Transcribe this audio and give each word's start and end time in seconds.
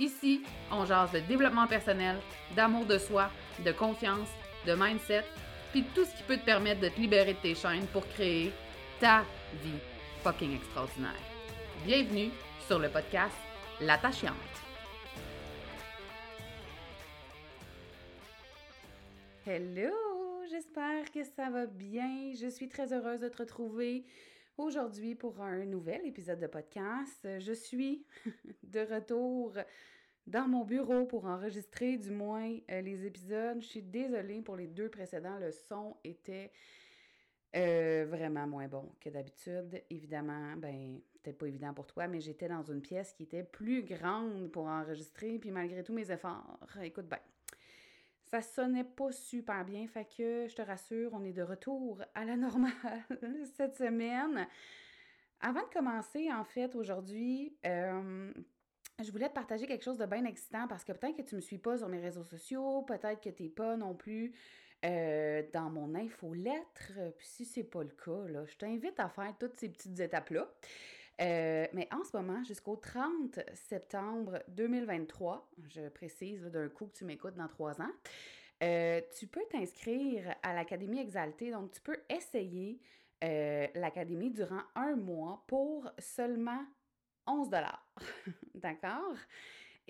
Ici, 0.00 0.40
on 0.72 0.86
jase 0.86 1.12
de 1.12 1.20
développement 1.20 1.66
personnel, 1.66 2.16
d'amour 2.56 2.86
de 2.86 2.96
soi, 2.96 3.30
de 3.62 3.70
confiance, 3.70 4.30
de 4.66 4.72
mindset, 4.72 5.24
puis 5.72 5.84
tout 5.94 6.06
ce 6.06 6.16
qui 6.16 6.22
peut 6.22 6.38
te 6.38 6.44
permettre 6.46 6.80
de 6.80 6.88
te 6.88 6.98
libérer 6.98 7.34
de 7.34 7.38
tes 7.38 7.54
chaînes 7.54 7.86
pour 7.92 8.08
créer 8.08 8.50
ta 8.98 9.26
vie 9.62 9.78
fucking 10.22 10.56
extraordinaire. 10.56 11.20
Bienvenue 11.84 12.30
sur 12.66 12.78
le 12.78 12.88
podcast 12.88 13.36
L'attachante. 13.82 14.32
Hello, 19.46 19.92
j'espère 20.50 21.10
que 21.12 21.22
ça 21.24 21.50
va 21.50 21.66
bien. 21.66 22.32
Je 22.40 22.46
suis 22.46 22.70
très 22.70 22.94
heureuse 22.94 23.20
de 23.20 23.28
te 23.28 23.36
retrouver 23.36 24.04
aujourd'hui 24.60 25.14
pour 25.14 25.40
un 25.40 25.64
nouvel 25.64 26.04
épisode 26.06 26.38
de 26.38 26.46
podcast. 26.46 27.26
Je 27.38 27.52
suis 27.52 28.04
de 28.62 28.80
retour 28.80 29.54
dans 30.26 30.46
mon 30.46 30.64
bureau 30.64 31.06
pour 31.06 31.24
enregistrer 31.24 31.96
du 31.96 32.10
moins 32.10 32.56
euh, 32.70 32.80
les 32.80 33.06
épisodes. 33.06 33.60
Je 33.60 33.66
suis 33.66 33.82
désolée 33.82 34.42
pour 34.42 34.56
les 34.56 34.66
deux 34.66 34.88
précédents. 34.88 35.38
Le 35.38 35.50
son 35.50 35.96
était 36.04 36.52
euh, 37.56 38.06
vraiment 38.08 38.46
moins 38.46 38.68
bon 38.68 38.92
que 39.00 39.08
d'habitude. 39.08 39.82
Évidemment, 39.88 40.56
ben, 40.56 41.00
peut-être 41.22 41.38
pas 41.38 41.46
évident 41.46 41.74
pour 41.74 41.86
toi, 41.86 42.06
mais 42.06 42.20
j'étais 42.20 42.48
dans 42.48 42.62
une 42.62 42.82
pièce 42.82 43.12
qui 43.12 43.24
était 43.24 43.42
plus 43.42 43.82
grande 43.82 44.50
pour 44.52 44.66
enregistrer. 44.66 45.38
Puis 45.38 45.50
malgré 45.50 45.82
tous 45.82 45.94
mes 45.94 46.10
efforts, 46.10 46.58
écoute 46.82 47.06
ben, 47.08 47.18
ça 48.30 48.42
sonnait 48.42 48.84
pas 48.84 49.10
super 49.10 49.64
bien. 49.64 49.86
Fait 49.88 50.04
que 50.04 50.46
je 50.48 50.54
te 50.54 50.62
rassure, 50.62 51.10
on 51.12 51.24
est 51.24 51.32
de 51.32 51.42
retour 51.42 52.02
à 52.14 52.24
la 52.24 52.36
normale 52.36 52.72
cette 53.56 53.76
semaine. 53.76 54.46
Avant 55.40 55.62
de 55.62 55.72
commencer, 55.72 56.30
en 56.32 56.44
fait, 56.44 56.74
aujourd'hui, 56.76 57.56
euh, 57.66 58.32
je 59.02 59.10
voulais 59.10 59.28
te 59.28 59.34
partager 59.34 59.66
quelque 59.66 59.84
chose 59.84 59.98
de 59.98 60.06
bien 60.06 60.24
excitant 60.24 60.68
parce 60.68 60.84
que 60.84 60.92
peut-être 60.92 61.16
que 61.16 61.22
tu 61.22 61.34
ne 61.34 61.40
me 61.40 61.42
suis 61.42 61.58
pas 61.58 61.78
sur 61.78 61.88
mes 61.88 62.00
réseaux 62.00 62.24
sociaux, 62.24 62.82
peut-être 62.82 63.20
que 63.20 63.30
tu 63.30 63.44
n'es 63.44 63.48
pas 63.48 63.76
non 63.76 63.94
plus 63.94 64.32
euh, 64.84 65.42
dans 65.52 65.70
mon 65.70 65.94
infolettre. 65.94 66.92
Puis 67.18 67.26
si 67.26 67.44
c'est 67.44 67.64
pas 67.64 67.82
le 67.82 67.90
cas, 67.90 68.28
là, 68.28 68.44
je 68.46 68.56
t'invite 68.56 69.00
à 69.00 69.08
faire 69.08 69.34
toutes 69.38 69.58
ces 69.58 69.70
petites 69.70 69.98
étapes-là. 69.98 70.48
Euh, 71.20 71.66
mais 71.72 71.88
en 71.92 72.02
ce 72.04 72.16
moment, 72.16 72.42
jusqu'au 72.44 72.76
30 72.76 73.40
septembre 73.54 74.42
2023, 74.48 75.50
je 75.68 75.88
précise 75.88 76.42
d'un 76.46 76.68
coup 76.68 76.86
que 76.86 76.96
tu 76.96 77.04
m'écoutes 77.04 77.34
dans 77.34 77.48
trois 77.48 77.80
ans, 77.80 77.92
euh, 78.62 79.00
tu 79.18 79.26
peux 79.26 79.44
t'inscrire 79.50 80.34
à 80.42 80.54
l'Académie 80.54 81.00
Exaltée. 81.00 81.50
Donc, 81.50 81.72
tu 81.72 81.80
peux 81.80 81.98
essayer 82.08 82.80
l'Académie 83.22 84.30
durant 84.30 84.62
un 84.74 84.96
mois 84.96 85.44
pour 85.46 85.90
seulement 85.98 86.64
11 87.26 87.50
D'accord? 88.54 89.14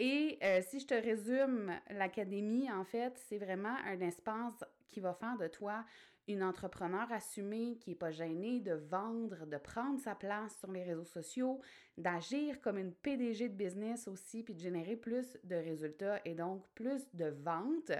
Et 0.02 0.38
euh, 0.42 0.62
si 0.62 0.80
je 0.80 0.86
te 0.86 0.94
résume, 0.94 1.78
l'académie, 1.90 2.70
en 2.70 2.84
fait, 2.84 3.20
c'est 3.28 3.38
vraiment 3.38 3.76
un 3.84 4.00
espace 4.00 4.64
qui 4.88 5.00
va 5.00 5.12
faire 5.14 5.36
de 5.36 5.46
toi 5.46 5.84
une 6.28 6.42
entrepreneur 6.42 7.10
assumée 7.12 7.76
qui 7.80 7.90
n'est 7.90 7.96
pas 7.96 8.10
gênée 8.10 8.60
de 8.60 8.72
vendre, 8.72 9.46
de 9.46 9.56
prendre 9.56 9.98
sa 10.00 10.14
place 10.14 10.56
sur 10.58 10.70
les 10.70 10.82
réseaux 10.82 11.04
sociaux, 11.04 11.60
d'agir 11.98 12.60
comme 12.60 12.78
une 12.78 12.92
PDG 12.92 13.48
de 13.48 13.54
business 13.54 14.06
aussi, 14.06 14.42
puis 14.42 14.54
de 14.54 14.60
générer 14.60 14.96
plus 14.96 15.38
de 15.44 15.56
résultats 15.56 16.20
et 16.24 16.34
donc 16.34 16.64
plus 16.74 17.08
de 17.14 17.26
ventes. 17.26 17.92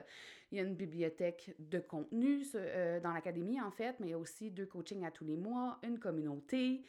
Il 0.53 0.59
y 0.59 0.61
a 0.61 0.65
une 0.65 0.77
bibliothèque 0.77 1.55
de 1.59 1.79
contenu 1.79 2.45
euh, 2.55 3.01
dans 3.01 3.13
l'académie, 3.13 3.61
en 3.61 3.71
fait, 3.71 3.97
mais 4.01 4.09
il 4.09 4.11
y 4.11 4.15
a 4.15 4.19
aussi 4.19 4.51
deux 4.51 4.67
coachings 4.67 5.05
à 5.05 5.11
tous 5.11 5.25
les 5.25 5.37
mois, 5.37 5.79
une 5.83 5.99
communauté. 5.99 6.85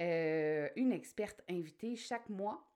Euh, 0.00 0.68
une 0.74 0.92
experte 0.92 1.40
invitée 1.48 1.94
chaque 1.94 2.28
mois. 2.28 2.66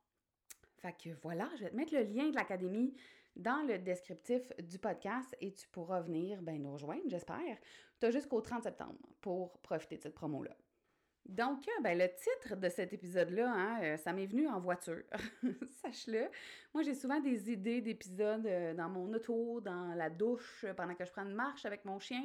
Fait 0.77 0.93
que 0.93 1.11
voilà, 1.23 1.51
je 1.57 1.65
vais 1.65 1.71
te 1.71 1.77
mettre 1.77 1.93
le 1.93 2.05
lien 2.05 2.31
de 2.31 2.37
l'académie 2.37 2.95
dans 3.39 3.67
le 3.67 3.79
descriptif 3.79 4.53
du 4.59 4.79
podcast 4.79 5.35
et 5.41 5.55
tu 5.55 5.67
pourras 5.69 6.01
venir 6.01 6.43
ben, 6.43 6.61
nous 6.61 6.73
rejoindre, 6.73 7.05
j'espère. 7.07 7.57
Tu 8.01 8.07
as 8.07 8.11
jusqu'au 8.11 8.41
30 8.41 8.65
septembre 8.65 8.99
pour 9.21 9.59
profiter 9.61 9.97
de 9.97 10.03
cette 10.03 10.15
promo-là. 10.15 10.57
Donc, 11.25 11.69
euh, 11.69 11.83
ben, 11.83 11.97
le 11.97 12.09
titre 12.09 12.57
de 12.57 12.69
cet 12.69 12.93
épisode-là, 12.93 13.51
hein, 13.51 13.83
euh, 13.83 13.97
ça 13.97 14.13
m'est 14.13 14.27
venu 14.27 14.49
en 14.49 14.61
voiture. 14.61 15.03
Sache-le. 15.83 16.29
Moi, 16.75 16.83
j'ai 16.83 16.95
souvent 16.95 17.21
des 17.21 17.51
idées 17.51 17.81
d'épisodes 17.81 18.49
dans 18.77 18.89
mon 18.89 19.13
auto, 19.13 19.61
dans 19.61 19.95
la 19.95 20.11
douche, 20.11 20.65
pendant 20.77 20.95
que 20.95 21.05
je 21.05 21.13
prends 21.13 21.25
une 21.25 21.35
marche 21.35 21.65
avec 21.65 21.85
mon 21.85 21.99
chien. 21.99 22.25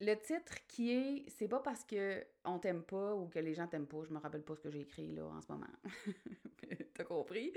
Le 0.00 0.14
titre 0.14 0.54
qui 0.68 0.92
est 0.92 1.24
C'est 1.30 1.48
pas 1.48 1.60
parce 1.60 1.84
que 1.84 2.24
on 2.44 2.58
t'aime 2.58 2.82
pas 2.82 3.14
ou 3.14 3.28
que 3.28 3.38
les 3.38 3.54
gens 3.54 3.66
t'aiment 3.66 3.86
pas, 3.86 4.04
je 4.04 4.12
me 4.12 4.18
rappelle 4.18 4.42
pas 4.42 4.54
ce 4.54 4.60
que 4.60 4.70
j'ai 4.70 4.80
écrit 4.80 5.12
là 5.12 5.24
en 5.24 5.40
ce 5.40 5.50
moment. 5.50 5.66
T'as 6.94 7.04
compris? 7.04 7.52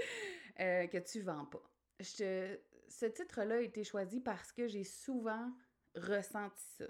Euh, 0.59 0.87
que 0.87 0.97
tu 0.97 1.21
vends 1.21 1.45
pas. 1.45 1.63
Ce 1.99 3.05
titre-là 3.05 3.55
a 3.55 3.61
été 3.61 3.83
choisi 3.83 4.21
parce 4.21 4.51
que 4.51 4.67
j'ai 4.67 4.85
souvent 4.85 5.51
ressenti 5.95 6.63
ça. 6.77 6.85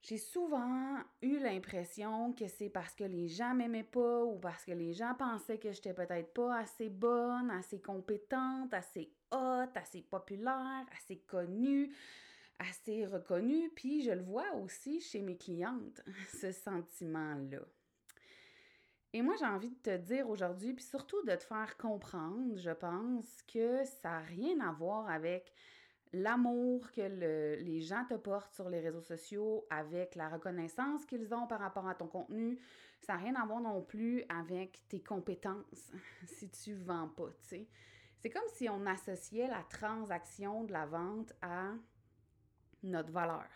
J'ai 0.00 0.18
souvent 0.18 0.98
eu 1.22 1.38
l'impression 1.38 2.34
que 2.34 2.46
c'est 2.46 2.68
parce 2.68 2.94
que 2.94 3.04
les 3.04 3.26
gens 3.26 3.54
m'aimaient 3.54 3.82
pas 3.82 4.22
ou 4.22 4.38
parce 4.38 4.64
que 4.64 4.72
les 4.72 4.92
gens 4.92 5.14
pensaient 5.14 5.58
que 5.58 5.72
j'étais 5.72 5.94
peut-être 5.94 6.34
pas 6.34 6.58
assez 6.58 6.90
bonne, 6.90 7.50
assez 7.50 7.80
compétente, 7.80 8.74
assez 8.74 9.14
haute, 9.32 9.74
assez 9.74 10.02
populaire, 10.02 10.84
assez 10.94 11.20
connue 11.20 11.90
assez 12.58 13.06
reconnu, 13.06 13.70
puis 13.74 14.02
je 14.02 14.10
le 14.10 14.22
vois 14.22 14.52
aussi 14.54 15.00
chez 15.00 15.22
mes 15.22 15.36
clientes, 15.36 16.02
ce 16.40 16.52
sentiment-là. 16.52 17.60
Et 19.12 19.22
moi, 19.22 19.36
j'ai 19.38 19.46
envie 19.46 19.70
de 19.70 19.76
te 19.76 19.96
dire 19.96 20.28
aujourd'hui, 20.28 20.74
puis 20.74 20.84
surtout 20.84 21.22
de 21.24 21.34
te 21.36 21.44
faire 21.44 21.76
comprendre, 21.76 22.56
je 22.56 22.72
pense, 22.72 23.42
que 23.42 23.84
ça 23.84 24.10
n'a 24.10 24.18
rien 24.20 24.58
à 24.60 24.72
voir 24.72 25.08
avec 25.08 25.52
l'amour 26.12 26.90
que 26.92 27.02
les 27.62 27.80
gens 27.80 28.04
te 28.08 28.14
portent 28.14 28.52
sur 28.54 28.68
les 28.68 28.80
réseaux 28.80 29.02
sociaux, 29.02 29.66
avec 29.70 30.14
la 30.14 30.28
reconnaissance 30.28 31.04
qu'ils 31.06 31.32
ont 31.34 31.46
par 31.46 31.60
rapport 31.60 31.88
à 31.88 31.94
ton 31.94 32.06
contenu. 32.06 32.58
Ça 33.02 33.14
n'a 33.14 33.20
rien 33.20 33.34
à 33.34 33.46
voir 33.46 33.60
non 33.60 33.82
plus 33.82 34.24
avec 34.28 34.82
tes 34.88 35.00
compétences 35.00 35.92
si 36.26 36.50
tu 36.50 36.74
vends 36.74 37.08
pas, 37.08 37.30
tu. 37.48 37.66
C'est 38.18 38.30
comme 38.30 38.48
si 38.54 38.68
on 38.68 38.86
associait 38.86 39.48
la 39.48 39.62
transaction 39.68 40.64
de 40.64 40.72
la 40.72 40.86
vente 40.86 41.32
à 41.42 41.72
notre 42.86 43.10
valeur. 43.10 43.46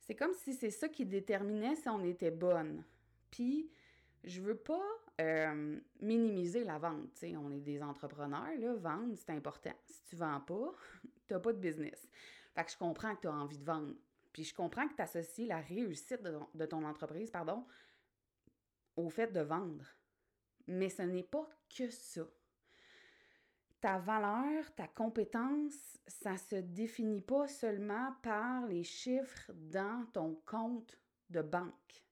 C'est 0.00 0.14
comme 0.14 0.34
si 0.34 0.52
c'est 0.52 0.70
ça 0.70 0.88
qui 0.88 1.06
déterminait 1.06 1.76
si 1.76 1.88
on 1.88 2.02
était 2.04 2.30
bonne. 2.30 2.84
Puis, 3.30 3.70
je 4.22 4.40
veux 4.40 4.56
pas 4.56 4.82
euh, 5.20 5.78
minimiser 6.00 6.64
la 6.64 6.78
vente. 6.78 7.10
on 7.22 7.50
est 7.50 7.60
des 7.60 7.82
entrepreneurs, 7.82 8.56
là, 8.58 8.74
vendre, 8.74 9.14
c'est 9.16 9.30
important. 9.30 9.74
Si 9.86 10.02
tu 10.04 10.16
vends 10.16 10.40
pas, 10.40 10.72
tu 11.26 11.32
n'as 11.34 11.40
pas 11.40 11.52
de 11.52 11.58
business. 11.58 12.08
Fait 12.54 12.64
que 12.64 12.70
je 12.70 12.76
comprends 12.76 13.14
que 13.16 13.22
tu 13.22 13.28
as 13.28 13.32
envie 13.32 13.58
de 13.58 13.64
vendre. 13.64 13.94
Puis 14.32 14.44
je 14.44 14.54
comprends 14.54 14.88
que 14.88 14.94
tu 14.94 15.02
associes 15.02 15.46
la 15.46 15.60
réussite 15.60 16.22
de 16.22 16.38
de 16.54 16.66
ton 16.66 16.84
entreprise, 16.84 17.30
pardon, 17.30 17.64
au 18.96 19.08
fait 19.08 19.32
de 19.32 19.40
vendre. 19.40 19.86
Mais 20.66 20.88
ce 20.88 21.02
n'est 21.02 21.22
pas 21.22 21.48
que 21.76 21.88
ça 21.90 22.22
ta 23.84 23.98
valeur, 23.98 24.74
ta 24.76 24.88
compétence, 24.88 25.98
ça 26.06 26.38
se 26.38 26.56
définit 26.56 27.20
pas 27.20 27.46
seulement 27.46 28.14
par 28.22 28.66
les 28.66 28.82
chiffres 28.82 29.52
dans 29.52 30.06
ton 30.14 30.40
compte 30.46 30.98
de 31.28 31.42
banque, 31.42 32.06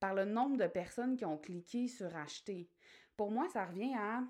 par 0.00 0.14
le 0.14 0.24
nombre 0.24 0.56
de 0.56 0.66
personnes 0.66 1.18
qui 1.18 1.26
ont 1.26 1.36
cliqué 1.36 1.86
sur 1.86 2.16
acheter. 2.16 2.70
Pour 3.14 3.30
moi, 3.30 3.46
ça 3.50 3.66
revient 3.66 3.92
à 3.94 4.22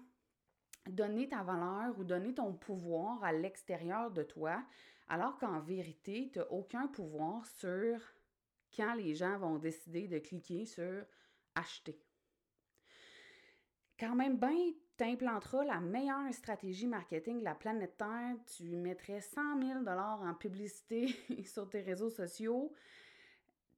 donner 0.91 1.29
ta 1.29 1.45
valeur 1.45 1.97
ou 2.01 2.03
donner 2.03 2.35
ton 2.35 2.53
pouvoir 2.53 3.23
à 3.23 3.33
l'extérieur 3.33 4.11
de 4.11 4.25
toi, 4.25 4.61
alors 5.07 5.39
qu'en 5.39 5.61
vérité, 5.61 6.31
tu 6.33 6.41
n'as 6.41 6.47
aucun 6.47 6.89
pouvoir 6.89 7.47
sur 7.47 8.01
quand 8.75 8.95
les 8.95 9.15
gens 9.15 9.39
vont 9.39 9.59
décider 9.59 10.09
de 10.09 10.19
cliquer 10.19 10.67
sur 10.67 11.05
acheter. 11.55 11.97
Quand 14.01 14.17
même 14.17 14.37
bien, 14.37 14.73
tu 14.97 15.05
implanteras 15.05 15.65
la 15.65 15.81
meilleure 15.81 16.33
stratégie 16.33 16.87
marketing 16.87 17.41
de 17.41 17.45
la 17.45 17.55
planète 17.55 17.97
Terre, 17.97 18.37
tu 18.57 18.77
mettrais 18.77 19.21
100 19.21 19.61
000 19.61 19.87
en 19.89 20.35
publicité 20.35 21.15
sur 21.45 21.69
tes 21.69 21.81
réseaux 21.81 22.11
sociaux, 22.11 22.73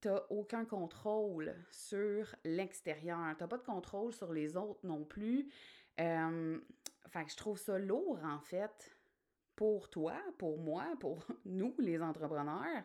tu 0.01 0.09
n'as 0.09 0.23
aucun 0.31 0.65
contrôle 0.65 1.55
sur 1.71 2.35
l'extérieur. 2.45 3.19
Tu 3.37 3.43
n'as 3.43 3.49
pas 3.49 3.57
de 3.57 3.65
contrôle 3.65 4.13
sur 4.13 4.33
les 4.33 4.57
autres 4.57 4.85
non 4.85 5.05
plus. 5.05 5.49
Euh, 6.01 6.59
fait 7.09 7.25
que 7.25 7.31
je 7.31 7.37
trouve 7.37 7.59
ça 7.59 7.79
lourd, 7.79 8.19
en 8.23 8.41
fait, 8.41 8.97
pour 9.55 9.89
toi, 9.89 10.15
pour 10.37 10.59
moi, 10.59 10.85
pour 11.01 11.25
nous, 11.47 11.75
les 11.79 12.03
entrepreneurs, 12.03 12.85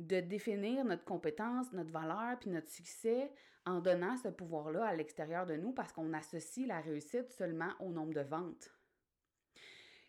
de 0.00 0.20
définir 0.20 0.84
notre 0.84 1.04
compétence, 1.04 1.72
notre 1.72 1.90
valeur, 1.90 2.38
puis 2.38 2.48
notre 2.50 2.70
succès 2.70 3.30
en 3.66 3.80
donnant 3.80 4.16
ce 4.16 4.28
pouvoir-là 4.28 4.86
à 4.86 4.94
l'extérieur 4.94 5.46
de 5.46 5.54
nous 5.56 5.72
parce 5.72 5.92
qu'on 5.92 6.12
associe 6.14 6.66
la 6.66 6.80
réussite 6.80 7.30
seulement 7.30 7.70
au 7.80 7.90
nombre 7.90 8.14
de 8.14 8.22
ventes. 8.22 8.70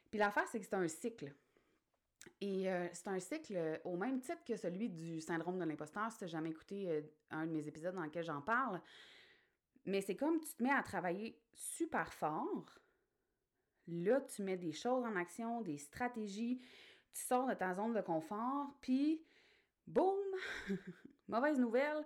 Puis 0.09 0.17
l'affaire, 0.17 0.47
c'est 0.47 0.59
que 0.59 0.65
c'est 0.65 0.75
un 0.75 0.87
cycle. 0.87 1.33
Et 2.39 2.71
euh, 2.71 2.87
c'est 2.93 3.09
un 3.09 3.19
cycle 3.19 3.81
au 3.83 3.97
même 3.97 4.21
titre 4.21 4.43
que 4.45 4.55
celui 4.55 4.89
du 4.89 5.19
syndrome 5.19 5.59
de 5.59 5.65
l'imposteur, 5.65 6.09
si 6.11 6.19
tu 6.19 6.23
n'as 6.23 6.29
jamais 6.29 6.51
écouté 6.51 6.89
euh, 6.89 7.01
un 7.31 7.45
de 7.45 7.51
mes 7.51 7.67
épisodes 7.67 7.95
dans 7.95 8.03
lequel 8.03 8.23
j'en 8.23 8.41
parle. 8.41 8.81
Mais 9.85 10.01
c'est 10.01 10.15
comme 10.15 10.39
tu 10.39 10.53
te 10.53 10.63
mets 10.63 10.71
à 10.71 10.83
travailler 10.83 11.37
super 11.53 12.13
fort. 12.13 12.79
Là, 13.87 14.21
tu 14.21 14.43
mets 14.43 14.57
des 14.57 14.71
choses 14.71 15.03
en 15.03 15.15
action, 15.17 15.61
des 15.61 15.77
stratégies, 15.77 16.61
tu 17.11 17.21
sors 17.21 17.47
de 17.47 17.55
ta 17.55 17.73
zone 17.73 17.93
de 17.93 18.01
confort, 18.01 18.73
puis 18.79 19.21
boum, 19.87 20.17
mauvaise 21.27 21.59
nouvelle, 21.59 22.03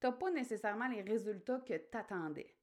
tu 0.00 0.06
n'as 0.06 0.12
pas 0.12 0.30
nécessairement 0.30 0.88
les 0.88 1.02
résultats 1.02 1.60
que 1.60 1.74
tu 1.74 1.96
attendais. 1.96 2.54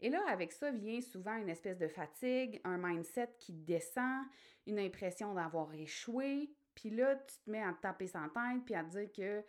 Et 0.00 0.10
là, 0.10 0.22
avec 0.28 0.52
ça 0.52 0.70
vient 0.70 1.00
souvent 1.00 1.36
une 1.36 1.48
espèce 1.48 1.78
de 1.78 1.88
fatigue, 1.88 2.60
un 2.64 2.76
mindset 2.76 3.30
qui 3.38 3.52
descend, 3.52 4.24
une 4.66 4.78
impression 4.78 5.34
d'avoir 5.34 5.72
échoué, 5.72 6.54
puis 6.74 6.90
là, 6.90 7.16
tu 7.16 7.36
te 7.44 7.50
mets 7.50 7.62
à 7.62 7.72
taper 7.80 8.08
sans 8.08 8.28
tête, 8.28 8.64
puis 8.64 8.74
à 8.74 8.82
dire 8.82 9.10
que 9.12 9.44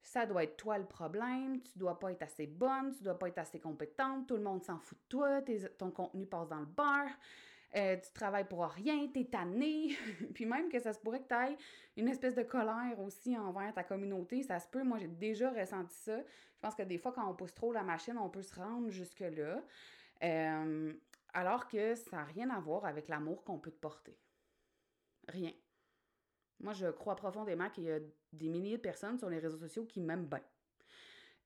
ça 0.00 0.26
doit 0.26 0.44
être 0.44 0.56
toi 0.56 0.78
le 0.78 0.86
problème, 0.86 1.62
tu 1.62 1.78
dois 1.78 1.98
pas 1.98 2.12
être 2.12 2.22
assez 2.22 2.46
bonne, 2.46 2.94
tu 2.94 3.02
dois 3.02 3.18
pas 3.18 3.28
être 3.28 3.38
assez 3.38 3.58
compétente, 3.58 4.28
tout 4.28 4.36
le 4.36 4.42
monde 4.42 4.62
s'en 4.62 4.78
fout 4.78 4.98
de 4.98 5.08
toi, 5.08 5.42
ton 5.78 5.90
contenu 5.90 6.26
passe 6.26 6.48
dans 6.48 6.60
le 6.60 6.66
beurre, 6.66 7.10
euh, 7.76 7.96
tu 7.96 8.12
travailles 8.12 8.48
pour 8.48 8.64
rien, 8.64 9.08
tu 9.12 9.20
es 9.20 9.24
tanné, 9.24 9.96
puis 10.34 10.46
même 10.46 10.68
que 10.70 10.78
ça 10.78 10.92
se 10.92 11.00
pourrait 11.00 11.20
que 11.20 11.28
tu 11.28 11.34
ailles 11.34 11.56
une 11.96 12.08
espèce 12.08 12.34
de 12.34 12.42
colère 12.42 12.98
aussi 13.00 13.36
envers 13.36 13.74
ta 13.74 13.84
communauté, 13.84 14.42
ça 14.42 14.58
se 14.58 14.68
peut, 14.68 14.82
moi 14.82 14.98
j'ai 14.98 15.08
déjà 15.08 15.50
ressenti 15.50 15.94
ça. 15.96 16.18
Je 16.18 16.60
pense 16.60 16.74
que 16.74 16.82
des 16.82 16.98
fois 16.98 17.12
quand 17.12 17.28
on 17.28 17.34
pousse 17.34 17.54
trop 17.54 17.72
la 17.72 17.82
machine, 17.82 18.16
on 18.18 18.30
peut 18.30 18.42
se 18.42 18.54
rendre 18.54 18.90
jusque-là, 18.90 19.62
euh, 20.22 20.92
alors 21.34 21.68
que 21.68 21.94
ça 21.94 22.16
n'a 22.16 22.24
rien 22.24 22.50
à 22.50 22.58
voir 22.58 22.86
avec 22.86 23.08
l'amour 23.08 23.44
qu'on 23.44 23.58
peut 23.58 23.70
te 23.70 23.78
porter. 23.78 24.18
Rien. 25.28 25.52
Moi, 26.60 26.72
je 26.72 26.86
crois 26.90 27.14
profondément 27.14 27.70
qu'il 27.70 27.84
y 27.84 27.92
a 27.92 28.00
des 28.32 28.48
milliers 28.48 28.78
de 28.78 28.82
personnes 28.82 29.18
sur 29.18 29.30
les 29.30 29.38
réseaux 29.38 29.58
sociaux 29.58 29.84
qui 29.84 30.00
m'aiment 30.00 30.26
bien. 30.26 30.42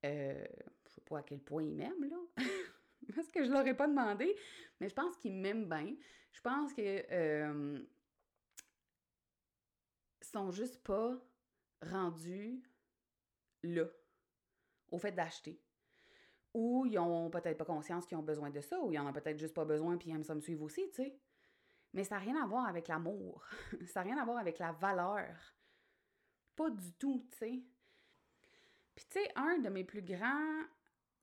Euh, 0.05 0.45
je 0.87 0.95
sais 0.95 1.01
pas 1.03 1.19
à 1.19 1.23
quel 1.23 1.41
point 1.41 1.63
ils 1.63 1.75
m'aiment, 1.75 2.09
là. 2.09 2.17
Parce 3.15 3.31
que 3.31 3.45
je 3.45 3.51
leur 3.51 3.67
ai 3.67 3.75
pas 3.75 3.87
demandé, 3.87 4.35
mais 4.81 4.89
je 4.89 4.95
pense 4.95 5.17
qu'ils 5.17 5.35
m'aiment 5.35 5.69
bien. 5.69 5.95
Je 6.33 6.41
pense 6.41 6.73
que 6.73 7.05
euh, 7.13 7.83
sont 10.33 10.51
juste 10.51 10.83
pas 10.83 11.15
rendus 11.83 12.63
là, 13.63 13.85
au 14.91 14.99
fait 14.99 15.13
d'acheter. 15.13 15.61
Ou 16.55 16.87
ils 16.87 16.99
ont 16.99 17.31
peut-être 17.31 17.59
pas 17.59 17.65
conscience 17.65 18.07
qu'ils 18.07 18.17
ont 18.17 18.23
besoin 18.23 18.51
de 18.51 18.61
ça, 18.61 18.81
ou 18.81 18.93
ils 18.93 18.99
en 18.99 19.07
ont 19.07 19.13
peut-être 19.13 19.39
juste 19.39 19.55
pas 19.55 19.65
besoin 19.65 19.97
puis 19.97 20.11
ils 20.11 20.15
aiment 20.15 20.25
ça 20.25 20.35
me 20.35 20.41
suivre 20.41 20.63
aussi, 20.63 20.89
tu 20.91 21.03
sais. 21.03 21.19
Mais 21.95 22.05
ça 22.05 22.17
n'a 22.17 22.21
rien 22.23 22.43
à 22.43 22.47
voir 22.47 22.67
avec 22.67 22.89
l'amour. 22.89 23.45
ça 23.87 24.01
n'a 24.01 24.11
rien 24.11 24.23
à 24.23 24.25
voir 24.25 24.39
avec 24.39 24.59
la 24.59 24.73
valeur. 24.73 25.55
Pas 26.57 26.71
du 26.71 26.93
tout, 26.95 27.27
tu 27.33 27.39
sais. 27.39 27.63
Puis, 28.95 29.07
tu 29.11 29.21
sais, 29.21 29.33
un 29.37 29.59
de 29.59 29.71
mes 29.71 29.85
plus 29.85 30.03
grands 30.03 30.65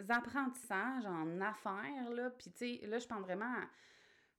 apprentissages 0.07 1.05
en 1.05 1.41
affaires, 1.41 2.09
là, 2.11 2.29
puis, 2.29 2.51
tu 2.51 2.79
sais, 2.79 2.87
là, 2.87 2.99
je 2.99 3.07
pense 3.07 3.21
vraiment. 3.21 3.55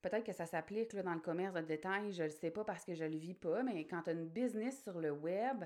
Peut-être 0.02 0.24
que 0.24 0.32
ça 0.32 0.46
s'applique 0.46 0.96
dans 0.96 1.12
le 1.12 1.20
commerce 1.20 1.54
de 1.54 1.60
détail, 1.60 2.12
je 2.12 2.22
le 2.22 2.30
sais 2.30 2.50
pas 2.50 2.64
parce 2.64 2.84
que 2.84 2.94
je 2.94 3.04
le 3.04 3.16
vis 3.16 3.34
pas, 3.34 3.62
mais 3.62 3.86
quand 3.86 4.02
tu 4.02 4.10
as 4.10 4.12
une 4.14 4.28
business 4.28 4.82
sur 4.82 4.98
le 4.98 5.10
web, 5.10 5.64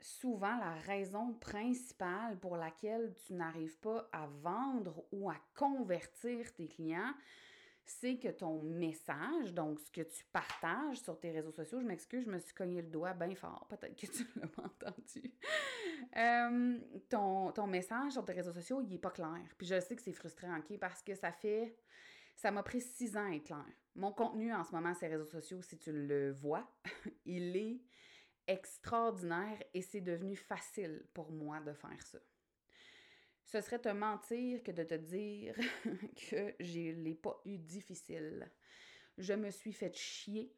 souvent 0.00 0.56
la 0.58 0.74
raison 0.74 1.32
principale 1.34 2.38
pour 2.38 2.56
laquelle 2.56 3.14
tu 3.26 3.32
n'arrives 3.34 3.78
pas 3.78 4.08
à 4.12 4.26
vendre 4.26 5.04
ou 5.12 5.30
à 5.30 5.36
convertir 5.56 6.52
tes 6.54 6.68
clients, 6.68 7.14
c'est 7.90 8.18
que 8.18 8.28
ton 8.28 8.62
message, 8.62 9.52
donc 9.54 9.80
ce 9.80 9.90
que 9.90 10.02
tu 10.02 10.24
partages 10.32 11.00
sur 11.00 11.18
tes 11.18 11.30
réseaux 11.30 11.50
sociaux, 11.50 11.80
je 11.80 11.86
m'excuse, 11.86 12.24
je 12.24 12.30
me 12.30 12.38
suis 12.38 12.54
cogné 12.54 12.82
le 12.82 12.88
doigt 12.88 13.14
bien 13.14 13.34
fort, 13.34 13.66
peut-être 13.68 13.96
que 13.96 14.06
tu 14.06 14.26
l'as 14.36 14.46
pas 14.48 14.62
entendu. 14.62 15.32
Euh, 16.16 16.78
ton, 17.08 17.52
ton, 17.52 17.66
message 17.66 18.12
sur 18.12 18.24
tes 18.24 18.32
réseaux 18.32 18.52
sociaux, 18.52 18.80
il 18.82 18.88
n'est 18.88 18.98
pas 18.98 19.10
clair. 19.10 19.42
Puis 19.56 19.66
je 19.66 19.80
sais 19.80 19.96
que 19.96 20.02
c'est 20.02 20.12
frustrant, 20.12 20.58
OK, 20.58 20.78
parce 20.78 21.02
que 21.02 21.14
ça 21.14 21.32
fait. 21.32 21.76
Ça 22.36 22.52
m'a 22.52 22.62
pris 22.62 22.80
six 22.80 23.16
ans 23.16 23.28
à 23.28 23.34
être 23.34 23.46
clair. 23.46 23.66
Mon 23.96 24.12
contenu 24.12 24.54
en 24.54 24.62
ce 24.62 24.70
moment 24.70 24.92
les 25.00 25.08
réseaux 25.08 25.24
sociaux, 25.24 25.60
si 25.60 25.76
tu 25.76 25.90
le 25.90 26.30
vois, 26.30 26.70
il 27.26 27.56
est 27.56 27.80
extraordinaire 28.46 29.60
et 29.74 29.82
c'est 29.82 30.00
devenu 30.00 30.36
facile 30.36 31.04
pour 31.14 31.32
moi 31.32 31.60
de 31.60 31.72
faire 31.72 32.00
ça 32.06 32.18
ce 33.48 33.62
serait 33.62 33.78
te 33.78 33.88
mentir 33.88 34.62
que 34.62 34.72
de 34.72 34.84
te 34.84 34.94
dire 34.94 35.56
que 36.30 36.54
je 36.60 36.92
l'ai 36.92 37.14
pas 37.14 37.40
eu 37.46 37.56
difficile. 37.56 38.50
Je 39.16 39.32
me 39.32 39.50
suis 39.50 39.72
fait 39.72 39.94
chier 39.96 40.54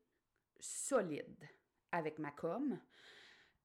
solide 0.59 1.49
avec 1.93 2.19
ma 2.19 2.33
com, 2.33 2.79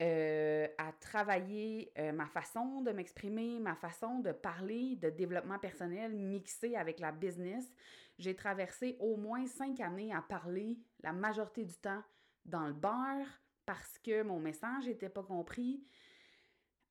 euh, 0.01 0.67
à 0.77 0.91
travailler 0.93 1.91
euh, 1.97 2.11
ma 2.11 2.27
façon 2.27 2.81
de 2.81 2.91
m'exprimer, 2.91 3.59
ma 3.59 3.75
façon 3.75 4.19
de 4.19 4.31
parler, 4.31 4.95
de 4.97 5.09
développement 5.09 5.59
personnel 5.59 6.13
mixé 6.13 6.75
avec 6.75 6.99
la 6.99 7.11
business. 7.11 7.65
J'ai 8.19 8.35
traversé 8.35 8.95
au 8.99 9.17
moins 9.17 9.47
cinq 9.47 9.79
années 9.79 10.13
à 10.13 10.21
parler 10.21 10.77
la 11.01 11.13
majorité 11.13 11.65
du 11.65 11.75
temps 11.75 12.03
dans 12.45 12.67
le 12.67 12.73
bar 12.73 13.25
parce 13.65 13.97
que 13.99 14.21
mon 14.21 14.39
message 14.39 14.85
n'était 14.85 15.09
pas 15.09 15.23
compris, 15.23 15.83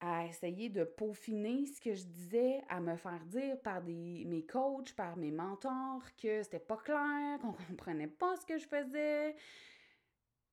à 0.05 0.27
essayer 0.27 0.69
de 0.69 0.85
peaufiner 0.85 1.65
ce 1.65 1.81
que 1.81 1.95
je 1.95 2.05
disais, 2.05 2.63
à 2.69 2.79
me 2.79 2.95
faire 2.97 3.25
dire 3.25 3.59
par 3.63 3.81
des, 3.81 4.25
mes 4.27 4.45
coachs, 4.45 4.93
par 4.93 5.17
mes 5.17 5.31
mentors 5.31 6.03
que 6.21 6.43
c'était 6.43 6.59
pas 6.59 6.77
clair, 6.77 7.39
qu'on 7.41 7.53
comprenait 7.69 8.09
pas 8.09 8.37
ce 8.37 8.45
que 8.45 8.59
je 8.59 8.67
faisais. 8.67 9.35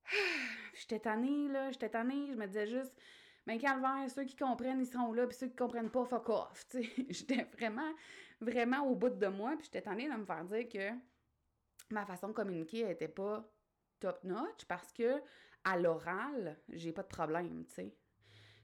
J'étais 0.73 0.99
tannée, 0.99 1.49
là, 1.49 1.69
j'étais 1.69 1.89
tannée, 1.89 2.31
je 2.31 2.37
me 2.37 2.47
disais 2.47 2.65
juste, 2.65 2.93
mais 3.45 3.57
calvaire, 3.57 4.09
ceux 4.09 4.23
qui 4.23 4.37
comprennent, 4.37 4.79
ils 4.79 4.87
seront 4.87 5.11
là, 5.11 5.27
puis 5.27 5.37
ceux 5.37 5.47
qui 5.47 5.55
comprennent 5.55 5.91
pas, 5.91 6.05
fuck 6.05 6.29
off, 6.29 6.65
tu. 6.69 6.89
J'étais 7.09 7.43
vraiment, 7.43 7.91
vraiment 8.39 8.87
au 8.87 8.95
bout 8.95 9.09
de 9.09 9.27
moi, 9.27 9.55
puis 9.57 9.65
j'étais 9.65 9.81
tannée 9.81 10.09
de 10.09 10.15
me 10.15 10.25
faire 10.25 10.45
dire 10.45 10.69
que 10.69 10.95
ma 11.93 12.05
façon 12.05 12.29
de 12.29 12.33
communiquer 12.33 12.89
était 12.89 13.09
pas 13.09 13.45
top 13.99 14.23
notch 14.23 14.63
parce 14.65 14.93
que 14.93 15.21
à 15.65 15.77
l'oral, 15.77 16.57
j'ai 16.69 16.93
pas 16.93 17.03
de 17.03 17.07
problème, 17.07 17.65
tu 17.67 17.73
sais. 17.73 17.95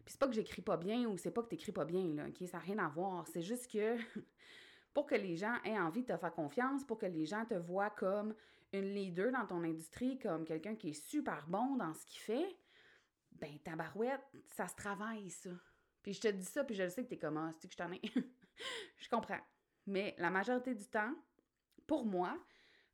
Puis 0.07 0.13
c'est 0.13 0.19
pas 0.19 0.27
que 0.29 0.35
j'écris 0.35 0.61
pas 0.61 0.77
bien 0.77 1.05
ou 1.09 1.17
c'est 1.17 1.31
pas 1.31 1.43
que 1.43 1.49
t'écris 1.49 1.73
pas 1.73 1.83
bien, 1.83 2.15
là, 2.15 2.27
OK? 2.29 2.47
Ça 2.47 2.59
n'a 2.59 2.63
rien 2.63 2.77
à 2.79 2.87
voir. 2.87 3.27
C'est 3.27 3.41
juste 3.41 3.69
que 3.69 3.97
pour 4.93 5.05
que 5.05 5.15
les 5.15 5.35
gens 5.35 5.61
aient 5.65 5.77
envie 5.77 6.03
de 6.03 6.13
te 6.13 6.17
faire 6.17 6.31
confiance, 6.31 6.85
pour 6.85 6.97
que 6.97 7.05
les 7.05 7.25
gens 7.25 7.43
te 7.43 7.55
voient 7.55 7.89
comme 7.89 8.33
une 8.71 8.93
leader 8.93 9.33
dans 9.33 9.45
ton 9.45 9.65
industrie, 9.65 10.17
comme 10.17 10.45
quelqu'un 10.45 10.75
qui 10.75 10.91
est 10.91 10.93
super 11.09 11.45
bon 11.49 11.75
dans 11.75 11.93
ce 11.93 12.05
qu'il 12.05 12.21
fait, 12.21 12.57
ben 13.33 13.59
tabarouette, 13.59 14.23
ça 14.45 14.69
se 14.69 14.75
travaille, 14.75 15.29
ça. 15.29 15.49
Puis 16.01 16.13
je 16.13 16.21
te 16.21 16.29
dis 16.29 16.45
ça, 16.45 16.63
puis 16.63 16.73
je 16.73 16.83
le 16.83 16.89
sais 16.89 17.03
que 17.03 17.09
t'es 17.09 17.17
comme, 17.17 17.35
ah, 17.35 17.53
que 17.61 17.69
je 17.69 17.75
t'en 17.75 17.91
ai? 17.91 17.99
je 18.99 19.09
comprends. 19.09 19.41
Mais 19.87 20.15
la 20.19 20.29
majorité 20.29 20.73
du 20.73 20.85
temps, 20.85 21.13
pour 21.85 22.05
moi, 22.05 22.41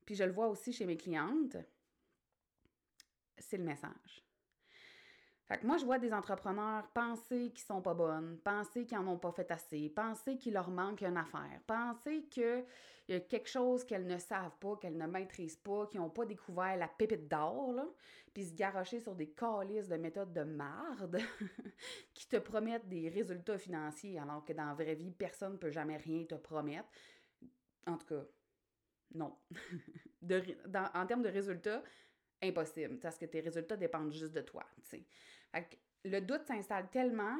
puis 0.03 0.15
je 0.15 0.23
le 0.23 0.31
vois 0.31 0.47
aussi 0.47 0.73
chez 0.73 0.87
mes 0.87 0.97
clientes, 0.97 1.57
c'est 3.37 3.57
le 3.57 3.65
message. 3.65 4.25
Moi, 5.61 5.77
je 5.77 5.85
vois 5.85 5.99
des 5.99 6.13
entrepreneurs 6.13 6.87
penser 6.93 7.51
qu'ils 7.51 7.65
sont 7.65 7.81
pas 7.81 7.93
bonnes, 7.93 8.37
penser 8.43 8.85
qu'ils 8.85 8.97
en 8.97 9.07
ont 9.07 9.17
pas 9.17 9.31
fait 9.31 9.51
assez, 9.51 9.89
penser 9.89 10.37
qu'il 10.37 10.53
leur 10.53 10.69
manque 10.69 11.01
une 11.01 11.17
affaire, 11.17 11.59
penser 11.67 12.23
qu'il 12.29 12.65
y 13.09 13.13
a 13.13 13.19
quelque 13.19 13.49
chose 13.49 13.83
qu'elles 13.83 14.07
ne 14.07 14.17
savent 14.17 14.57
pas, 14.59 14.77
qu'elles 14.77 14.97
ne 14.97 15.05
maîtrisent 15.05 15.57
pas, 15.57 15.87
qu'ils 15.87 15.99
n'ont 15.99 16.09
pas 16.09 16.25
découvert 16.25 16.77
la 16.77 16.87
pépite 16.87 17.27
d'or, 17.27 17.75
puis 18.33 18.45
se 18.45 18.53
garrocher 18.53 18.99
sur 18.99 19.15
des 19.15 19.29
calices 19.29 19.89
de 19.89 19.97
méthodes 19.97 20.33
de 20.33 20.43
marde 20.43 21.19
qui 22.13 22.27
te 22.27 22.37
promettent 22.37 22.87
des 22.87 23.09
résultats 23.09 23.57
financiers, 23.57 24.19
alors 24.19 24.43
que 24.43 24.53
dans 24.53 24.65
la 24.65 24.73
vraie 24.73 24.95
vie, 24.95 25.11
personne 25.11 25.53
ne 25.53 25.57
peut 25.57 25.71
jamais 25.71 25.97
rien 25.97 26.23
te 26.25 26.35
promettre. 26.35 26.89
En 27.85 27.97
tout 27.97 28.07
cas, 28.07 28.23
non. 29.13 29.37
en 30.93 31.05
termes 31.05 31.21
de 31.21 31.29
résultats, 31.29 31.83
impossible, 32.43 32.99
parce 32.99 33.17
que 33.17 33.25
tes 33.25 33.39
résultats 33.41 33.77
dépendent 33.77 34.11
juste 34.11 34.33
de 34.33 34.41
toi. 34.41 34.63
le 36.05 36.19
doute 36.19 36.45
s'installe 36.45 36.89
tellement 36.89 37.37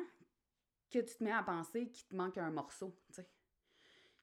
que 0.90 1.00
tu 1.00 1.16
te 1.16 1.24
mets 1.24 1.32
à 1.32 1.44
penser 1.44 1.88
qu'il 1.88 2.08
te 2.08 2.16
manque 2.16 2.38
un 2.38 2.52
morceau. 2.52 2.96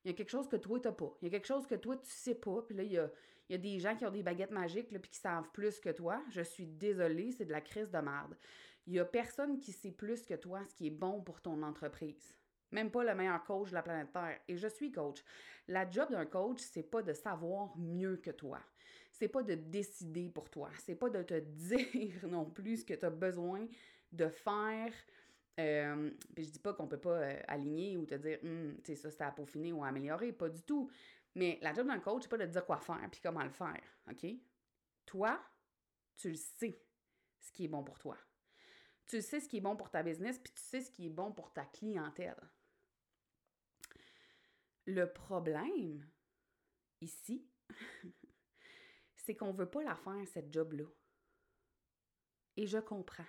Il 0.05 0.11
y 0.11 0.15
a 0.15 0.17
quelque 0.17 0.31
chose 0.31 0.49
que 0.49 0.57
toi, 0.57 0.81
tu 0.81 0.89
n'as 0.89 0.95
pas. 0.95 1.13
Il 1.21 1.27
y 1.27 1.29
a 1.29 1.31
quelque 1.31 1.47
chose 1.47 1.67
que 1.67 1.75
toi, 1.75 1.97
tu 1.97 2.11
sais 2.11 2.35
pas. 2.35 2.63
Puis 2.63 2.77
là, 2.77 2.83
il 2.85 2.93
y 2.93 3.55
a, 3.55 3.59
des 3.59 3.79
gens 3.81 3.97
qui 3.97 4.07
ont 4.07 4.11
des 4.11 4.23
baguettes 4.23 4.53
magiques 4.53 4.89
puis 4.89 5.11
qui 5.11 5.19
savent 5.19 5.51
plus 5.53 5.81
que 5.81 5.91
toi. 5.91 6.23
Je 6.31 6.41
suis 6.41 6.67
désolée, 6.67 7.33
c'est 7.33 7.45
de 7.45 7.53
la 7.53 7.61
crise 7.61 7.91
de 7.91 7.99
merde. 7.99 8.37
Il 8.87 8.95
y 8.95 9.01
a 9.01 9.05
personne 9.05 9.61
qui 9.61 9.73
sait 9.73 9.91
plus 9.91 10.25
que 10.25 10.35
toi 10.35 10.61
ce 10.67 10.75
qui 10.75 10.87
est 10.87 10.91
bon 10.91 11.21
pour 11.21 11.41
ton 11.41 11.63
entreprise. 11.63 12.35
Même 12.71 12.91
pas 12.91 13.05
le 13.05 13.15
meilleur 13.15 13.43
coach 13.45 13.71
de 13.71 13.75
la 13.75 13.83
planète 13.83 14.13
Terre. 14.13 14.41
Et 14.49 14.57
je 14.57 14.69
suis 14.69 14.93
coach. 14.93 15.23
La 15.69 15.91
job 15.91 16.11
d'un 16.11 16.27
coach, 16.27 16.61
c'est 16.61 16.89
pas 16.89 17.03
de 17.03 17.13
savoir 17.13 17.77
mieux 17.77 18.17
que 18.17 18.31
toi. 18.31 18.61
C'est 19.21 19.29
pas 19.29 19.43
de 19.43 19.55
décider 19.55 20.31
pour 20.31 20.49
toi. 20.49 20.71
C'est 20.79 20.95
pas 20.95 21.11
de 21.11 21.23
te 21.23 21.39
dire 21.39 22.27
non 22.27 22.47
plus 22.47 22.79
ce 22.79 22.85
que 22.87 22.95
tu 22.95 23.05
as 23.05 23.11
besoin 23.11 23.69
de 24.13 24.31
faire. 24.31 24.91
Euh, 25.61 26.11
puis 26.35 26.45
je 26.45 26.51
dis 26.53 26.59
pas 26.59 26.73
qu'on 26.73 26.89
peut 26.89 26.99
pas 26.99 27.19
euh, 27.21 27.41
aligner 27.47 27.99
ou 27.99 28.07
te 28.07 28.15
dire, 28.15 28.39
hum, 28.43 28.79
tu 28.83 28.87
sais, 28.87 28.97
ça 28.97 29.11
c'est 29.11 29.23
à 29.23 29.31
peaufiner 29.31 29.75
ou 29.75 29.85
à 29.85 29.89
améliorer. 29.89 30.33
Pas 30.33 30.49
du 30.49 30.63
tout. 30.63 30.91
Mais 31.35 31.59
la 31.61 31.75
job 31.75 31.87
d'un 31.87 32.01
coach, 32.01 32.23
c'est 32.23 32.31
pas 32.31 32.39
de 32.39 32.47
te 32.47 32.53
dire 32.53 32.65
quoi 32.65 32.79
faire 32.79 33.07
puis 33.13 33.21
comment 33.23 33.45
le 33.45 33.51
faire. 33.51 33.83
OK? 34.11 34.27
Toi, 35.05 35.39
tu 36.17 36.31
le 36.31 36.37
sais 36.37 36.83
ce 37.41 37.53
qui 37.53 37.67
est 37.67 37.69
bon 37.69 37.85
pour 37.85 37.99
toi. 37.99 38.17
Tu 39.07 39.21
sais 39.21 39.39
ce 39.39 39.51
qui 39.51 39.59
est 39.59 39.61
bon 39.61 39.77
pour 39.77 39.91
ta 39.91 40.03
business, 40.03 40.39
puis 40.39 40.55
tu 40.55 40.63
sais 40.63 40.81
ce 40.81 40.91
qui 40.91 41.09
est 41.09 41.11
bon 41.11 41.31
pour 41.31 41.53
ta 41.53 41.67
clientèle. 41.67 42.41
Le 44.87 45.13
problème, 45.13 46.09
ici, 47.03 47.47
c'est 49.31 49.37
qu'on 49.37 49.53
ne 49.53 49.57
veut 49.57 49.71
pas 49.71 49.85
la 49.85 49.95
faire, 49.95 50.27
cette 50.27 50.53
job-là. 50.53 50.87
Et 52.57 52.67
je 52.67 52.79
comprends. 52.79 53.29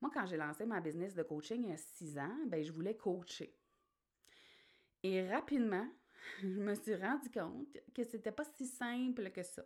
Moi, 0.00 0.10
quand 0.14 0.24
j'ai 0.24 0.38
lancé 0.38 0.64
ma 0.64 0.80
business 0.80 1.14
de 1.14 1.22
coaching 1.22 1.62
il 1.62 1.68
y 1.68 1.72
a 1.74 1.76
six 1.76 2.18
ans, 2.18 2.38
ben, 2.46 2.64
je 2.64 2.72
voulais 2.72 2.96
coacher. 2.96 3.54
Et 5.02 5.28
rapidement, 5.28 5.86
je 6.40 6.58
me 6.58 6.74
suis 6.74 6.94
rendu 6.94 7.30
compte 7.30 7.76
que 7.94 8.02
c'était 8.02 8.32
pas 8.32 8.44
si 8.44 8.66
simple 8.66 9.30
que 9.30 9.42
ça. 9.42 9.62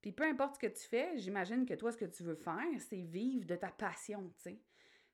Puis 0.00 0.12
peu 0.12 0.24
importe 0.24 0.54
ce 0.54 0.60
que 0.60 0.74
tu 0.74 0.88
fais, 0.88 1.18
j'imagine 1.18 1.66
que 1.66 1.74
toi, 1.74 1.92
ce 1.92 1.98
que 1.98 2.06
tu 2.06 2.22
veux 2.22 2.36
faire, 2.36 2.80
c'est 2.88 3.02
vivre 3.02 3.44
de 3.44 3.56
ta 3.56 3.70
passion, 3.70 4.32
tu 4.38 4.42
sais. 4.42 4.62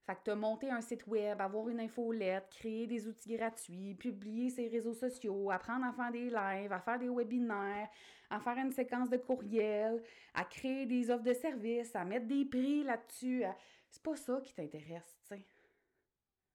Fait 0.06 0.14
que 0.14 0.22
tu 0.24 0.30
as 0.30 0.36
monté 0.36 0.70
un 0.70 0.80
site 0.80 1.04
web, 1.08 1.40
avoir 1.40 1.68
une 1.68 1.80
infolette, 1.80 2.48
créer 2.50 2.86
des 2.86 3.08
outils 3.08 3.36
gratuits, 3.36 3.96
publier 3.96 4.50
ses 4.50 4.68
réseaux 4.68 4.94
sociaux, 4.94 5.50
apprendre 5.50 5.84
à 5.84 5.92
faire 5.92 6.12
des 6.12 6.30
lives, 6.30 6.72
à 6.72 6.78
faire 6.78 7.00
des 7.00 7.08
webinaires, 7.08 7.90
à 8.30 8.38
faire 8.38 8.56
une 8.56 8.70
séquence 8.70 9.10
de 9.10 9.16
courriels, 9.16 10.00
à 10.32 10.44
créer 10.44 10.86
des 10.86 11.10
offres 11.10 11.24
de 11.24 11.32
services, 11.32 11.96
à 11.96 12.04
mettre 12.04 12.26
des 12.26 12.44
prix 12.44 12.84
là-dessus. 12.84 13.42
C'est 13.90 14.02
pas 14.02 14.14
ça 14.14 14.40
qui 14.40 14.54
t'intéresse, 14.54 15.18
tu 15.22 15.34
sais. 15.34 15.44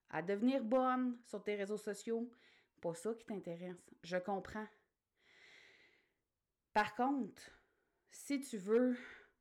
À 0.10 0.22
devenir 0.22 0.64
bonne 0.64 1.18
sur 1.26 1.44
tes 1.44 1.56
réseaux 1.56 1.78
sociaux, 1.78 2.32
pas 2.80 2.94
ça 2.94 3.14
qui 3.14 3.26
t'intéresse. 3.26 3.86
Je 4.02 4.18
comprends. 4.18 4.68
Par 6.72 6.96
contre, 6.96 7.52
si 8.12 8.40
tu 8.40 8.58
veux 8.58 8.96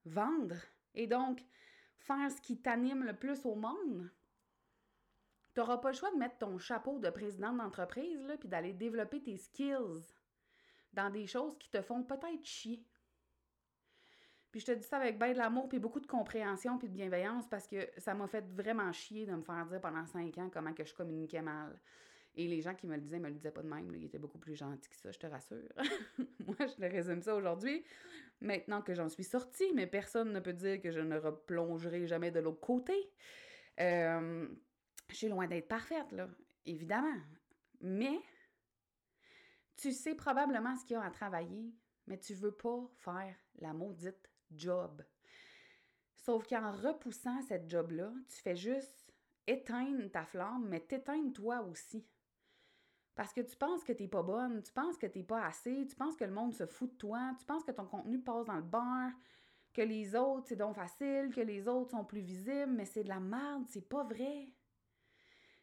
vendre 0.04 0.56
et 0.94 1.06
donc 1.06 1.40
faire 2.00 2.30
ce 2.30 2.40
qui 2.40 2.60
t'anime 2.60 3.04
le 3.04 3.14
plus 3.14 3.44
au 3.44 3.54
monde, 3.54 4.10
tu 5.54 5.60
n'auras 5.60 5.78
pas 5.78 5.90
le 5.90 5.96
choix 5.96 6.10
de 6.12 6.16
mettre 6.16 6.38
ton 6.38 6.58
chapeau 6.58 6.98
de 6.98 7.10
président 7.10 7.52
d'entreprise 7.52 8.32
puis 8.38 8.48
d'aller 8.48 8.72
développer 8.72 9.22
tes 9.22 9.36
skills 9.36 10.14
dans 10.92 11.10
des 11.10 11.26
choses 11.26 11.56
qui 11.58 11.70
te 11.70 11.82
font 11.82 12.02
peut-être 12.02 12.44
chier. 12.44 12.84
Puis 14.50 14.60
je 14.60 14.66
te 14.66 14.72
dis 14.72 14.82
ça 14.82 14.96
avec 14.96 15.18
bien 15.18 15.32
de 15.32 15.38
l'amour, 15.38 15.68
puis 15.68 15.78
beaucoup 15.78 16.00
de 16.00 16.06
compréhension, 16.06 16.76
puis 16.76 16.88
de 16.88 16.94
bienveillance, 16.94 17.46
parce 17.48 17.68
que 17.68 17.88
ça 17.98 18.14
m'a 18.14 18.26
fait 18.26 18.44
vraiment 18.52 18.92
chier 18.92 19.24
de 19.24 19.32
me 19.32 19.42
faire 19.42 19.64
dire 19.66 19.80
pendant 19.80 20.04
cinq 20.06 20.36
ans 20.38 20.50
comment 20.52 20.72
que 20.72 20.84
je 20.84 20.94
communiquais 20.94 21.42
mal. 21.42 21.80
Et 22.36 22.46
les 22.46 22.60
gens 22.60 22.74
qui 22.74 22.86
me 22.86 22.94
le 22.94 23.00
disaient, 23.00 23.18
me 23.18 23.28
le 23.28 23.34
disaient 23.34 23.50
pas 23.50 23.62
de 23.62 23.68
même. 23.68 23.92
Ils 23.94 24.04
étaient 24.04 24.18
beaucoup 24.18 24.38
plus 24.38 24.54
gentils 24.54 24.88
que 24.88 24.96
ça, 24.96 25.10
je 25.10 25.18
te 25.18 25.26
rassure. 25.26 25.68
Moi, 26.46 26.56
je 26.60 26.74
te 26.74 26.84
résume 26.84 27.22
ça 27.22 27.34
aujourd'hui. 27.34 27.84
Maintenant 28.40 28.82
que 28.82 28.94
j'en 28.94 29.08
suis 29.08 29.24
sortie, 29.24 29.72
mais 29.74 29.86
personne 29.86 30.32
ne 30.32 30.40
peut 30.40 30.52
dire 30.52 30.80
que 30.80 30.90
je 30.90 31.00
ne 31.00 31.18
replongerai 31.18 32.06
jamais 32.06 32.30
de 32.30 32.40
l'autre 32.40 32.60
côté. 32.60 33.10
Euh, 33.80 34.48
je 35.10 35.14
suis 35.14 35.28
loin 35.28 35.46
d'être 35.46 35.68
parfaite, 35.68 36.12
là, 36.12 36.28
évidemment. 36.64 37.18
Mais 37.80 38.18
tu 39.76 39.92
sais 39.92 40.14
probablement 40.14 40.76
ce 40.76 40.84
qu'il 40.84 40.94
y 40.94 40.96
a 40.96 41.02
à 41.02 41.10
travailler, 41.10 41.74
mais 42.06 42.18
tu 42.18 42.34
veux 42.34 42.52
pas 42.52 42.88
faire 42.98 43.34
la 43.58 43.72
maudite 43.72 44.30
job. 44.52 45.02
Sauf 46.14 46.46
qu'en 46.46 46.72
repoussant 46.72 47.40
cette 47.42 47.68
job-là, 47.68 48.12
tu 48.28 48.36
fais 48.42 48.56
juste 48.56 49.12
éteindre 49.46 50.10
ta 50.10 50.24
flamme, 50.24 50.68
mais 50.68 50.80
t'éteindre 50.80 51.32
toi 51.32 51.62
aussi. 51.62 52.06
Parce 53.14 53.32
que 53.32 53.40
tu 53.40 53.56
penses 53.56 53.84
que 53.84 53.92
tu 53.92 54.04
n'es 54.04 54.08
pas 54.08 54.22
bonne, 54.22 54.62
tu 54.62 54.72
penses 54.72 54.96
que 54.96 55.06
tu 55.06 55.18
n'es 55.18 55.24
pas 55.24 55.44
assez, 55.44 55.86
tu 55.86 55.96
penses 55.96 56.16
que 56.16 56.24
le 56.24 56.32
monde 56.32 56.54
se 56.54 56.66
fout 56.66 56.90
de 56.90 56.96
toi, 56.96 57.34
tu 57.38 57.44
penses 57.44 57.64
que 57.64 57.72
ton 57.72 57.86
contenu 57.86 58.20
passe 58.20 58.46
dans 58.46 58.56
le 58.56 58.62
beurre, 58.62 59.12
que 59.72 59.82
les 59.82 60.14
autres, 60.14 60.46
c'est 60.48 60.56
donc 60.56 60.74
facile, 60.74 61.30
que 61.34 61.40
les 61.40 61.68
autres 61.68 61.90
sont 61.90 62.04
plus 62.04 62.20
visibles, 62.20 62.72
mais 62.72 62.84
c'est 62.84 63.04
de 63.04 63.08
la 63.08 63.20
merde, 63.20 63.64
c'est 63.68 63.88
pas 63.88 64.04
vrai. 64.04 64.52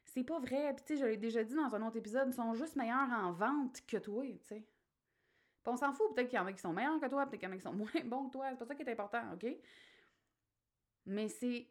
C'est 0.06 0.24
pas 0.24 0.40
vrai. 0.40 0.74
Puis, 0.76 0.86
tu 0.86 0.94
sais, 0.94 1.00
je 1.02 1.06
l'ai 1.06 1.18
déjà 1.18 1.44
dit 1.44 1.56
dans 1.56 1.74
un 1.76 1.86
autre 1.86 1.98
épisode, 1.98 2.28
ils 2.30 2.34
sont 2.34 2.54
juste 2.54 2.76
meilleurs 2.76 3.10
en 3.12 3.32
vente 3.32 3.86
que 3.86 3.98
toi, 3.98 4.24
tu 4.24 4.46
sais. 4.46 4.66
Puis 5.64 5.74
on 5.74 5.76
s'en 5.76 5.92
fout, 5.92 6.16
peut-être 6.16 6.30
qu'il 6.30 6.38
y 6.38 6.42
en 6.42 6.46
a 6.46 6.54
qui 6.54 6.62
sont 6.62 6.74
meilleurs 6.74 7.00
que 7.00 7.08
toi, 7.08 7.26
peut-être 7.26 7.42
qu'il 7.42 7.50
y 7.50 7.52
en 7.52 7.56
a 7.56 7.58
qui 7.58 7.64
sont 7.64 7.74
moins 7.74 7.90
bons 8.06 8.28
que 8.28 8.34
toi, 8.34 8.50
c'est 8.52 8.58
pas 8.58 8.66
ça 8.66 8.76
qui 8.76 8.84
est 8.84 8.92
important, 8.92 9.34
OK? 9.34 9.46
Mais 11.06 11.28
c'est. 11.28 11.68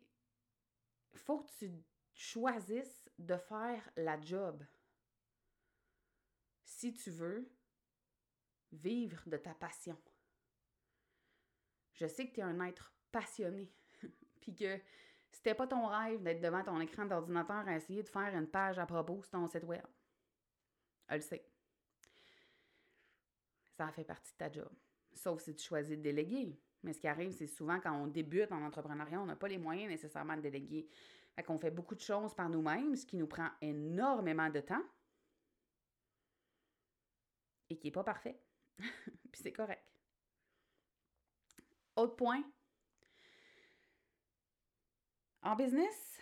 Faut 1.14 1.38
que 1.38 1.50
tu 1.59 1.71
choisisses 2.14 3.09
de 3.18 3.37
faire 3.37 3.88
la 3.97 4.21
job 4.21 4.62
si 6.66 6.92
tu 6.92 7.11
veux 7.11 7.49
vivre 8.73 9.23
de 9.26 9.37
ta 9.38 9.54
passion. 9.54 9.96
Je 11.94 12.06
sais 12.06 12.28
que 12.28 12.35
tu 12.35 12.40
es 12.40 12.42
un 12.42 12.61
être 12.66 12.92
passionné, 13.11 13.73
puis 14.40 14.54
que 14.54 14.78
c'était 15.30 15.54
pas 15.54 15.66
ton 15.66 15.87
rêve 15.87 16.23
d'être 16.23 16.42
devant 16.42 16.62
ton 16.62 16.80
écran 16.80 17.06
d'ordinateur 17.06 17.66
à 17.66 17.76
essayer 17.76 18.02
de 18.02 18.08
faire 18.08 18.35
une 18.35 18.49
page 18.49 18.78
à 18.78 18.85
propos 18.85 19.23
sur 19.23 19.30
ton 19.30 19.46
site 19.46 19.64
web. 19.64 19.85
Elle 21.08 21.16
le 21.16 21.23
sait. 21.23 21.49
Ça 23.76 23.90
fait 23.92 24.04
partie 24.04 24.32
de 24.32 24.37
ta 24.37 24.50
job. 24.50 24.70
Sauf 25.14 25.40
si 25.42 25.54
tu 25.54 25.64
choisis 25.64 25.96
de 25.96 26.02
déléguer. 26.02 26.61
Mais 26.82 26.92
ce 26.92 27.00
qui 27.00 27.08
arrive, 27.08 27.32
c'est 27.32 27.46
souvent 27.46 27.80
quand 27.80 27.92
on 27.92 28.06
débute 28.06 28.52
en 28.52 28.62
entrepreneuriat, 28.62 29.20
on 29.20 29.26
n'a 29.26 29.37
pas 29.37 29.49
les 29.49 29.58
moyens 29.58 29.88
nécessairement 29.88 30.37
de 30.37 30.42
déléguer. 30.42 30.88
Fait 31.35 31.42
qu'on 31.42 31.58
fait 31.58 31.70
beaucoup 31.70 31.94
de 31.94 32.00
choses 32.00 32.35
par 32.35 32.49
nous-mêmes, 32.49 32.96
ce 32.96 33.06
qui 33.06 33.16
nous 33.16 33.26
prend 33.26 33.49
énormément 33.61 34.50
de 34.50 34.61
temps 34.61 34.82
et 37.70 37.76
qui 37.76 37.88
n'est 37.88 37.92
pas 37.92 38.04
parfait. 38.04 38.38
Puis 38.78 39.42
c'est 39.42 39.52
correct. 39.52 39.85
Autre 41.96 42.16
point. 42.16 42.42
En 45.42 45.56
business, 45.56 46.20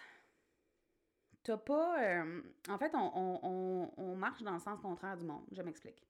t'as 1.43 1.57
pas. 1.57 2.03
Euh, 2.03 2.43
en 2.69 2.79
fait, 2.79 2.93
on, 2.95 4.17
marche 4.17 4.43
dans 4.43 4.53
le 4.53 4.59
sens 4.59 4.81
contraire 4.81 5.17
du 5.17 5.25
monde. 5.25 5.45
Je 5.51 5.63
m'explique. 5.63 6.07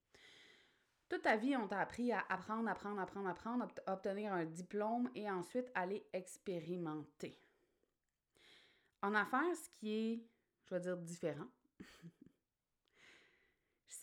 Toute 1.09 1.23
ta 1.23 1.37
vie, 1.37 1.57
on 1.57 1.69
t'a 1.69 1.81
appris 1.81 2.12
à 2.12 2.25
apprendre, 2.29 2.69
apprendre, 2.69 3.00
apprendre, 3.00 3.29
apprendre, 3.29 3.69
obtenir 3.87 4.33
un 4.33 4.45
diplôme 4.45 5.11
et 5.14 5.31
ensuite 5.31 5.71
aller 5.75 6.07
expérimenter. 6.12 7.38
En 9.03 9.14
affaires, 9.14 9.55
ce 9.55 9.69
qui 9.79 9.93
est, 9.93 10.26
je 10.64 10.75
vais 10.75 10.81
dire, 10.81 10.97
différent, 10.97 11.47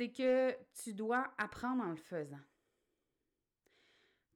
c'est 0.01 0.11
que 0.11 0.57
tu 0.81 0.95
dois 0.95 1.31
apprendre 1.37 1.83
en 1.83 1.91
le 1.91 1.95
faisant. 1.95 2.41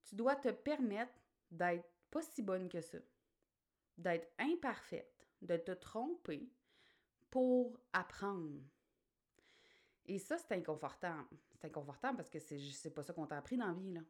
Tu 0.04 0.14
dois 0.14 0.36
te 0.36 0.50
permettre 0.50 1.20
d'être 1.50 1.90
pas 2.12 2.22
si 2.22 2.44
bonne 2.44 2.70
que 2.70 2.82
ça, 2.82 3.00
d'être 3.98 4.32
imparfaite, 4.38 5.28
de 5.42 5.58
te 5.58 5.72
tromper 5.72 6.52
pour 7.32 7.80
apprendre. 7.94 8.62
Et 10.06 10.20
ça, 10.20 10.38
c'est 10.38 10.52
inconfortable. 10.52 11.36
C'est 11.56 11.66
inconfortable 11.66 12.18
parce 12.18 12.30
que 12.30 12.38
c'est 12.38 12.94
pas 12.94 13.02
ça 13.02 13.14
qu'on 13.14 13.26
t'a 13.26 13.40
appris 13.40 13.58
dans 13.58 13.70
la 13.70 13.74
vie, 13.74 13.94
là. 13.94 14.02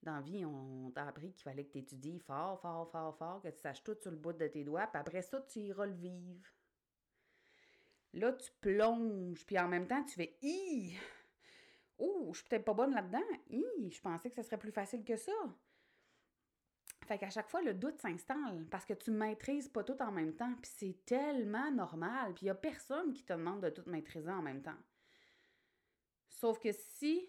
Dans 0.00 0.14
la 0.14 0.20
vie, 0.20 0.44
on 0.44 0.92
t'a 0.92 1.08
appris 1.08 1.32
qu'il 1.32 1.42
fallait 1.42 1.64
que 1.64 1.72
tu 1.72 1.78
étudies 1.78 2.20
fort, 2.20 2.60
fort, 2.60 2.88
fort, 2.88 3.16
fort, 3.16 3.42
que 3.42 3.48
tu 3.48 3.58
saches 3.58 3.82
tout 3.82 3.96
sur 4.00 4.12
le 4.12 4.16
bout 4.16 4.32
de 4.32 4.46
tes 4.46 4.62
doigts, 4.62 4.86
puis 4.86 5.00
après 5.00 5.22
ça, 5.22 5.40
tu 5.42 5.58
iras 5.58 5.86
le 5.86 5.94
vivre. 5.94 6.46
Là, 8.14 8.32
tu 8.32 8.50
plonges, 8.60 9.44
puis 9.46 9.58
en 9.58 9.68
même 9.68 9.86
temps, 9.86 10.02
tu 10.04 10.14
fais 10.14 10.36
Hi! 10.42 10.96
Oh, 11.98 12.30
je 12.32 12.38
suis 12.38 12.48
peut-être 12.48 12.64
pas 12.64 12.74
bonne 12.74 12.94
là-dedans. 12.94 13.22
Hi! 13.50 13.90
Je 13.90 14.00
pensais 14.00 14.28
que 14.28 14.36
ce 14.36 14.42
serait 14.42 14.58
plus 14.58 14.72
facile 14.72 15.04
que 15.04 15.16
ça. 15.16 15.32
Fait 17.06 17.18
qu'à 17.18 17.30
chaque 17.30 17.48
fois, 17.48 17.62
le 17.62 17.74
doute 17.74 18.00
s'installe 18.00 18.66
parce 18.70 18.84
que 18.84 18.94
tu 18.94 19.10
maîtrises 19.10 19.68
pas 19.68 19.82
tout 19.82 20.00
en 20.00 20.12
même 20.12 20.34
temps. 20.34 20.54
Puis 20.60 20.70
c'est 20.74 21.04
tellement 21.04 21.70
normal. 21.70 22.34
Puis 22.34 22.42
il 22.42 22.46
n'y 22.46 22.50
a 22.50 22.54
personne 22.54 23.12
qui 23.12 23.24
te 23.24 23.32
demande 23.32 23.62
de 23.62 23.70
tout 23.70 23.82
maîtriser 23.86 24.30
en 24.30 24.42
même 24.42 24.62
temps. 24.62 24.78
Sauf 26.28 26.58
que 26.58 26.72
si, 26.72 27.28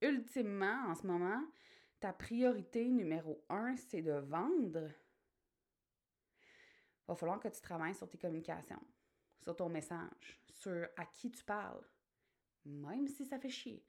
ultimement, 0.00 0.84
en 0.88 0.94
ce 0.94 1.06
moment, 1.06 1.42
ta 2.00 2.12
priorité 2.12 2.88
numéro 2.88 3.44
un, 3.48 3.76
c'est 3.76 4.02
de 4.02 4.12
vendre, 4.12 4.90
va 7.06 7.14
falloir 7.14 7.40
que 7.40 7.48
tu 7.48 7.60
travailles 7.60 7.94
sur 7.94 8.08
tes 8.08 8.18
communications, 8.18 8.82
sur 9.42 9.56
ton 9.56 9.68
message, 9.68 10.40
sur 10.52 10.88
à 10.96 11.06
qui 11.06 11.30
tu 11.30 11.44
parles. 11.44 11.84
Même 12.64 13.08
si 13.08 13.24
ça 13.26 13.38
fait 13.38 13.48
chier, 13.48 13.84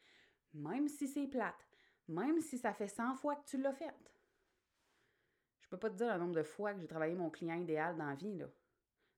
même 0.53 0.87
si 0.87 1.07
c'est 1.07 1.27
plate, 1.27 1.67
même 2.07 2.41
si 2.41 2.57
ça 2.57 2.73
fait 2.73 2.87
100 2.87 3.15
fois 3.15 3.35
que 3.35 3.45
tu 3.45 3.57
l'as 3.57 3.73
fait. 3.73 3.93
Je 5.61 5.69
peux 5.69 5.77
pas 5.77 5.89
te 5.89 5.95
dire 5.95 6.13
le 6.13 6.19
nombre 6.19 6.35
de 6.35 6.43
fois 6.43 6.73
que 6.73 6.79
j'ai 6.79 6.87
travaillé 6.87 7.15
mon 7.15 7.29
client 7.29 7.55
idéal 7.55 7.97
dans 7.97 8.07
la 8.07 8.15
vie, 8.15 8.37
là. 8.37 8.47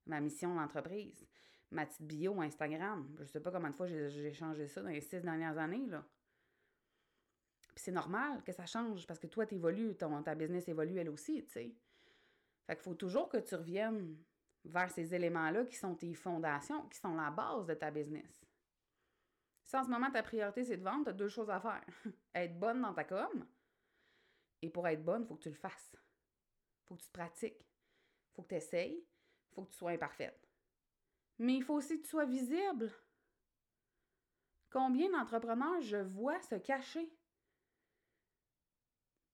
Ma 0.06 0.22
mission 0.22 0.54
d'entreprise, 0.54 1.27
ma 1.72 1.86
petite 1.86 2.04
bio 2.04 2.39
Instagram. 2.42 3.15
Je 3.20 3.25
sais 3.25 3.39
pas 3.39 3.51
combien 3.51 3.72
de 3.72 3.75
fois 3.75 3.88
j'ai 3.88 4.34
changé 4.34 4.68
ça 4.68 4.82
dans 4.82 4.89
les 4.89 5.01
six 5.01 5.22
dernières 5.22 5.58
années, 5.58 5.88
là. 5.88 6.06
Puis 7.74 7.84
c'est 7.84 7.92
normal 7.92 8.42
que 8.44 8.54
ça 8.54 8.65
change 8.65 9.06
parce 9.06 9.20
que 9.20 9.27
toi, 9.27 9.46
tu 9.46 9.56
évolues, 9.56 9.96
ton, 9.96 10.22
ta 10.24 10.36
business 10.36 10.68
évolue 10.68 10.98
elle 10.98 11.10
aussi, 11.10 11.44
tu 11.46 11.51
sais. 11.51 11.75
Fait 12.65 12.75
qu'il 12.75 12.84
faut 12.84 12.96
toujours 12.96 13.27
que 13.27 13.38
tu 13.38 13.56
reviennes 13.56 14.18
vers 14.65 14.89
ces 14.89 15.13
éléments-là 15.13 15.65
qui 15.65 15.75
sont 15.75 15.95
tes 15.95 16.13
fondations, 16.13 16.88
qui 16.89 17.00
sont 17.00 17.15
la 17.15 17.31
base 17.31 17.65
de 17.65 17.74
ta 17.74 17.91
business. 17.91 18.45
Si 19.63 19.75
en 19.75 19.84
ce 19.84 19.89
moment 19.89 20.12
ta 20.12 20.24
priorité 20.24 20.63
c'est 20.63 20.77
de 20.77 20.84
vendre, 20.84 21.05
tu 21.05 21.10
as 21.10 21.13
deux 21.13 21.29
choses 21.29 21.50
à 21.50 21.60
faire. 21.60 21.84
être 22.36 22.60
bonne 22.60 22.81
dans 22.81 22.93
ta 22.93 23.03
com, 23.03 23.45
et 24.65 24.69
pour 24.69 24.88
être 24.88 25.03
bonne, 25.03 25.22
il 25.22 25.27
faut 25.27 25.36
que 25.36 25.43
tu 25.43 25.50
le 25.50 25.55
fasses. 25.55 25.95
Il 25.95 26.88
faut 26.88 26.95
que 26.95 27.01
tu 27.01 27.07
te 27.07 27.13
pratiques. 27.13 27.62
Il 27.62 28.36
faut 28.36 28.41
que 28.41 28.48
tu 28.48 28.55
essayes. 28.55 28.98
Il 28.98 29.53
faut 29.53 29.63
que 29.63 29.69
tu 29.69 29.77
sois 29.77 29.91
imparfaite. 29.91 30.50
Mais 31.38 31.57
il 31.57 31.63
faut 31.63 31.75
aussi 31.75 31.98
que 31.98 32.03
tu 32.03 32.10
sois 32.10 32.25
visible. 32.25 32.91
Combien 34.72 35.12
d'entrepreneurs 35.12 35.81
je 35.81 35.98
vois 35.98 36.41
se 36.41 36.55
cacher? 36.55 37.15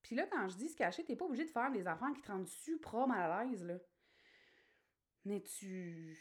Puis 0.03 0.15
là, 0.15 0.27
quand 0.27 0.49
je 0.49 0.57
dis 0.57 0.67
se 0.67 0.75
cacher, 0.75 1.05
t'es 1.05 1.15
pas 1.15 1.25
obligé 1.25 1.45
de 1.45 1.49
faire 1.49 1.71
des 1.71 1.87
enfants 1.87 2.11
qui 2.11 2.21
te 2.21 2.29
rendent 2.31 2.49
super 2.49 3.07
mal 3.07 3.31
à 3.31 3.43
l'aise. 3.45 3.79
Mais 5.25 5.41
tu. 5.41 6.17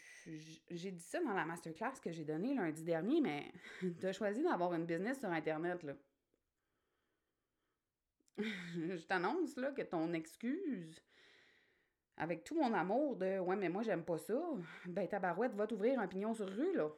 J'ai 0.69 0.91
dit 0.91 1.03
ça 1.03 1.19
dans 1.23 1.33
la 1.33 1.45
masterclass 1.45 1.99
que 2.01 2.11
j'ai 2.11 2.23
donnée 2.23 2.53
lundi 2.53 2.83
dernier, 2.83 3.21
mais 3.21 3.51
tu 3.99 4.05
as 4.05 4.13
choisi 4.13 4.43
d'avoir 4.43 4.73
une 4.73 4.85
business 4.85 5.19
sur 5.19 5.29
Internet, 5.29 5.81
là. 5.83 5.95
je 8.37 9.05
t'annonce, 9.05 9.55
là, 9.57 9.71
que 9.71 9.81
ton 9.81 10.13
excuse, 10.13 11.01
avec 12.17 12.43
tout 12.43 12.55
mon 12.55 12.73
amour 12.73 13.15
de 13.15 13.39
Ouais, 13.39 13.55
mais 13.55 13.69
moi, 13.69 13.83
j'aime 13.83 14.03
pas 14.03 14.17
ça, 14.17 14.39
ben 14.85 15.07
ta 15.07 15.19
barouette 15.19 15.53
va 15.53 15.67
t'ouvrir 15.67 15.99
un 15.99 16.07
pignon 16.07 16.33
sur 16.33 16.47
rue, 16.47 16.75
là. 16.75 16.89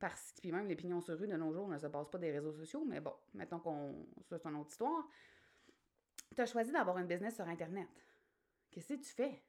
Parce 0.00 0.32
que 0.32 0.48
même 0.48 0.68
les 0.68 0.76
pignons 0.76 1.00
sur 1.00 1.18
rue 1.18 1.26
de 1.26 1.36
nos 1.36 1.52
jours 1.52 1.68
ne 1.68 1.78
se 1.78 1.86
passent 1.86 2.10
pas 2.10 2.18
des 2.18 2.30
réseaux 2.30 2.52
sociaux, 2.52 2.84
mais 2.86 3.00
bon, 3.00 3.14
mettons 3.34 3.58
qu'on. 3.58 4.06
Ça, 4.28 4.38
c'est 4.38 4.48
une 4.48 4.56
autre 4.56 4.70
histoire. 4.70 5.06
Tu 6.34 6.40
as 6.40 6.46
choisi 6.46 6.70
d'avoir 6.72 6.98
une 6.98 7.06
business 7.06 7.34
sur 7.34 7.48
Internet. 7.48 7.88
Qu'est-ce 8.70 8.88
que 8.88 8.94
tu 8.94 9.10
fais? 9.10 9.42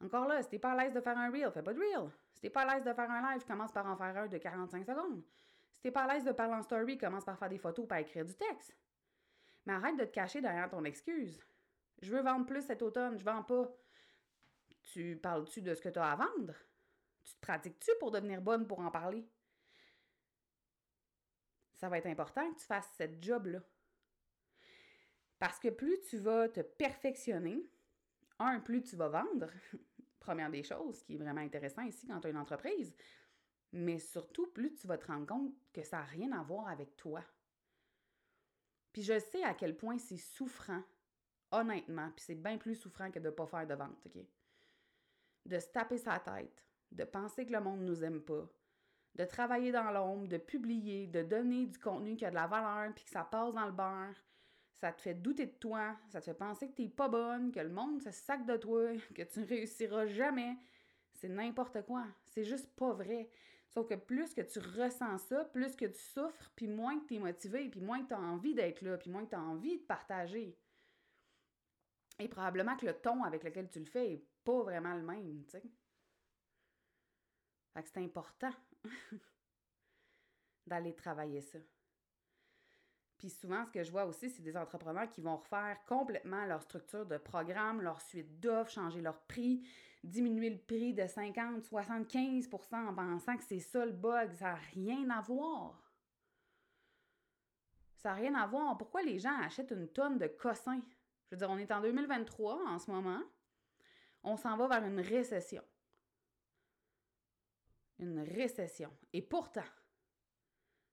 Encore 0.00 0.26
là, 0.26 0.42
si 0.42 0.48
t'es 0.48 0.58
pas 0.58 0.72
à 0.72 0.84
l'aise 0.84 0.92
de 0.92 1.00
faire 1.00 1.16
un 1.16 1.30
reel, 1.30 1.50
fais 1.52 1.62
pas 1.62 1.72
de 1.72 1.78
reel. 1.78 2.10
Si 2.32 2.40
t'es 2.40 2.50
pas 2.50 2.62
à 2.62 2.74
l'aise 2.74 2.84
de 2.84 2.92
faire 2.92 3.10
un 3.10 3.32
live, 3.32 3.44
commence 3.44 3.72
par 3.72 3.86
en 3.86 3.96
faire 3.96 4.16
un 4.16 4.26
de 4.26 4.38
45 4.38 4.84
secondes. 4.84 5.22
Si 5.72 5.80
t'es 5.80 5.90
pas 5.90 6.04
à 6.04 6.14
l'aise 6.14 6.24
de 6.24 6.32
parler 6.32 6.54
en 6.54 6.62
story, 6.62 6.98
commence 6.98 7.24
par 7.24 7.38
faire 7.38 7.48
des 7.48 7.58
photos 7.58 7.86
par 7.86 7.98
écrire 7.98 8.24
du 8.24 8.34
texte. 8.34 8.76
Mais 9.66 9.72
arrête 9.72 9.96
de 9.96 10.04
te 10.04 10.12
cacher 10.12 10.40
derrière 10.40 10.68
ton 10.68 10.84
excuse. 10.84 11.42
Je 12.02 12.14
veux 12.14 12.22
vendre 12.22 12.46
plus 12.46 12.62
cet 12.62 12.82
automne, 12.82 13.18
je 13.18 13.24
vends 13.24 13.42
pas. 13.42 13.70
Tu 14.82 15.16
parles-tu 15.16 15.62
de 15.62 15.74
ce 15.74 15.80
que 15.80 15.88
tu 15.88 15.98
as 15.98 16.12
à 16.12 16.16
vendre? 16.16 16.54
Tu 17.24 17.34
te 17.34 17.40
pratiques-tu 17.40 17.90
pour 18.00 18.10
devenir 18.10 18.42
bonne 18.42 18.66
pour 18.66 18.80
en 18.80 18.90
parler? 18.90 19.26
Ça 21.76 21.88
va 21.88 21.98
être 21.98 22.06
important 22.06 22.52
que 22.52 22.58
tu 22.58 22.66
fasses 22.66 22.90
cette 22.96 23.22
job-là. 23.22 23.60
Parce 25.38 25.58
que 25.58 25.68
plus 25.68 26.00
tu 26.02 26.18
vas 26.18 26.48
te 26.48 26.60
perfectionner, 26.60 27.66
plus 28.64 28.82
tu 28.82 28.96
vas 28.96 29.08
vendre, 29.08 29.50
première 30.20 30.50
des 30.50 30.62
choses, 30.62 31.02
qui 31.02 31.14
est 31.14 31.18
vraiment 31.18 31.40
intéressant 31.40 31.82
ici 31.82 32.06
quand 32.06 32.20
tu 32.20 32.26
as 32.26 32.30
une 32.30 32.36
entreprise, 32.36 32.94
mais 33.72 33.98
surtout, 33.98 34.46
plus 34.48 34.74
tu 34.74 34.86
vas 34.86 34.98
te 34.98 35.06
rendre 35.06 35.26
compte 35.26 35.52
que 35.72 35.82
ça 35.82 35.98
n'a 35.98 36.04
rien 36.04 36.32
à 36.32 36.42
voir 36.42 36.68
avec 36.68 36.96
toi. 36.96 37.22
Puis 38.92 39.02
je 39.02 39.18
sais 39.18 39.42
à 39.42 39.54
quel 39.54 39.76
point 39.76 39.98
c'est 39.98 40.16
souffrant, 40.16 40.82
honnêtement, 41.50 42.10
puis 42.14 42.24
c'est 42.24 42.34
bien 42.36 42.58
plus 42.58 42.76
souffrant 42.76 43.10
que 43.10 43.18
de 43.18 43.26
ne 43.26 43.30
pas 43.30 43.46
faire 43.46 43.66
de 43.66 43.74
vente, 43.74 44.06
OK? 44.06 44.22
De 45.46 45.58
se 45.58 45.66
taper 45.66 45.98
sa 45.98 46.20
tête, 46.20 46.64
de 46.92 47.04
penser 47.04 47.44
que 47.44 47.52
le 47.52 47.60
monde 47.60 47.80
ne 47.80 47.86
nous 47.86 48.04
aime 48.04 48.22
pas, 48.22 48.48
de 49.16 49.24
travailler 49.24 49.72
dans 49.72 49.90
l'ombre, 49.90 50.28
de 50.28 50.38
publier, 50.38 51.06
de 51.08 51.22
donner 51.22 51.66
du 51.66 51.78
contenu 51.78 52.16
qui 52.16 52.24
a 52.24 52.30
de 52.30 52.34
la 52.36 52.46
valeur, 52.46 52.92
puis 52.94 53.04
que 53.04 53.10
ça 53.10 53.24
passe 53.24 53.54
dans 53.54 53.66
le 53.66 53.72
beurre, 53.72 54.14
ça 54.84 54.92
te 54.92 55.00
fait 55.00 55.14
douter 55.14 55.46
de 55.46 55.52
toi, 55.52 55.96
ça 56.10 56.20
te 56.20 56.26
fait 56.26 56.34
penser 56.34 56.68
que 56.68 56.74
tu 56.74 56.82
n'es 56.82 56.88
pas 56.90 57.08
bonne, 57.08 57.50
que 57.50 57.60
le 57.60 57.70
monde 57.70 58.02
se 58.02 58.10
sac 58.10 58.44
de 58.44 58.58
toi, 58.58 58.94
que 59.14 59.22
tu 59.22 59.40
ne 59.40 59.46
réussiras 59.46 60.04
jamais. 60.04 60.58
C'est 61.14 61.30
n'importe 61.30 61.80
quoi. 61.86 62.04
C'est 62.26 62.44
juste 62.44 62.68
pas 62.76 62.92
vrai. 62.92 63.30
Sauf 63.70 63.88
que 63.88 63.94
plus 63.94 64.34
que 64.34 64.42
tu 64.42 64.58
ressens 64.58 65.16
ça, 65.16 65.46
plus 65.46 65.74
que 65.74 65.86
tu 65.86 65.98
souffres, 65.98 66.52
puis 66.54 66.66
moins 66.66 67.00
que 67.00 67.06
tu 67.06 67.14
es 67.14 67.18
motivé, 67.18 67.70
puis 67.70 67.80
moins 67.80 68.02
que 68.02 68.08
tu 68.08 68.12
as 68.12 68.20
envie 68.20 68.52
d'être 68.52 68.82
là, 68.82 68.98
puis 68.98 69.10
moins 69.10 69.24
que 69.24 69.30
tu 69.30 69.36
as 69.36 69.40
envie 69.40 69.78
de 69.78 69.84
partager. 69.84 70.54
Et 72.18 72.28
probablement 72.28 72.76
que 72.76 72.84
le 72.84 72.92
ton 72.92 73.24
avec 73.24 73.42
lequel 73.42 73.70
tu 73.70 73.78
le 73.78 73.86
fais 73.86 74.12
est 74.12 74.26
pas 74.44 74.62
vraiment 74.64 74.94
le 74.94 75.02
même, 75.02 75.44
tu 75.46 75.52
sais. 75.52 75.62
Fait 77.72 77.82
que 77.82 77.88
c'est 77.88 78.04
important 78.04 78.52
d'aller 80.66 80.94
travailler 80.94 81.40
ça. 81.40 81.58
Puis 83.18 83.30
souvent, 83.30 83.64
ce 83.64 83.70
que 83.70 83.82
je 83.82 83.90
vois 83.90 84.06
aussi, 84.06 84.28
c'est 84.28 84.42
des 84.42 84.56
entrepreneurs 84.56 85.08
qui 85.08 85.20
vont 85.20 85.36
refaire 85.36 85.78
complètement 85.86 86.44
leur 86.46 86.62
structure 86.62 87.06
de 87.06 87.16
programme, 87.16 87.80
leur 87.80 88.00
suite 88.00 88.40
d'offres, 88.40 88.70
changer 88.70 89.00
leur 89.00 89.20
prix, 89.22 89.66
diminuer 90.02 90.50
le 90.50 90.58
prix 90.58 90.92
de 90.94 91.06
50, 91.06 91.62
75% 91.62 92.74
en 92.74 92.94
pensant 92.94 93.36
que 93.36 93.44
c'est 93.44 93.60
ça 93.60 93.86
le 93.86 93.92
bug. 93.92 94.32
Ça 94.34 94.52
n'a 94.52 94.54
rien 94.74 95.08
à 95.10 95.20
voir. 95.20 95.80
Ça 97.96 98.10
n'a 98.10 98.14
rien 98.16 98.34
à 98.34 98.46
voir. 98.46 98.76
Pourquoi 98.76 99.02
les 99.02 99.18
gens 99.18 99.38
achètent 99.40 99.70
une 99.70 99.88
tonne 99.88 100.18
de 100.18 100.26
cossins? 100.26 100.82
Je 101.26 101.34
veux 101.34 101.38
dire, 101.38 101.50
on 101.50 101.58
est 101.58 101.72
en 101.72 101.80
2023 101.80 102.66
en 102.66 102.78
ce 102.78 102.90
moment. 102.90 103.22
On 104.22 104.36
s'en 104.36 104.56
va 104.56 104.68
vers 104.68 104.84
une 104.84 105.00
récession. 105.00 105.62
Une 107.98 108.20
récession. 108.20 108.90
Et 109.12 109.22
pourtant, 109.22 109.64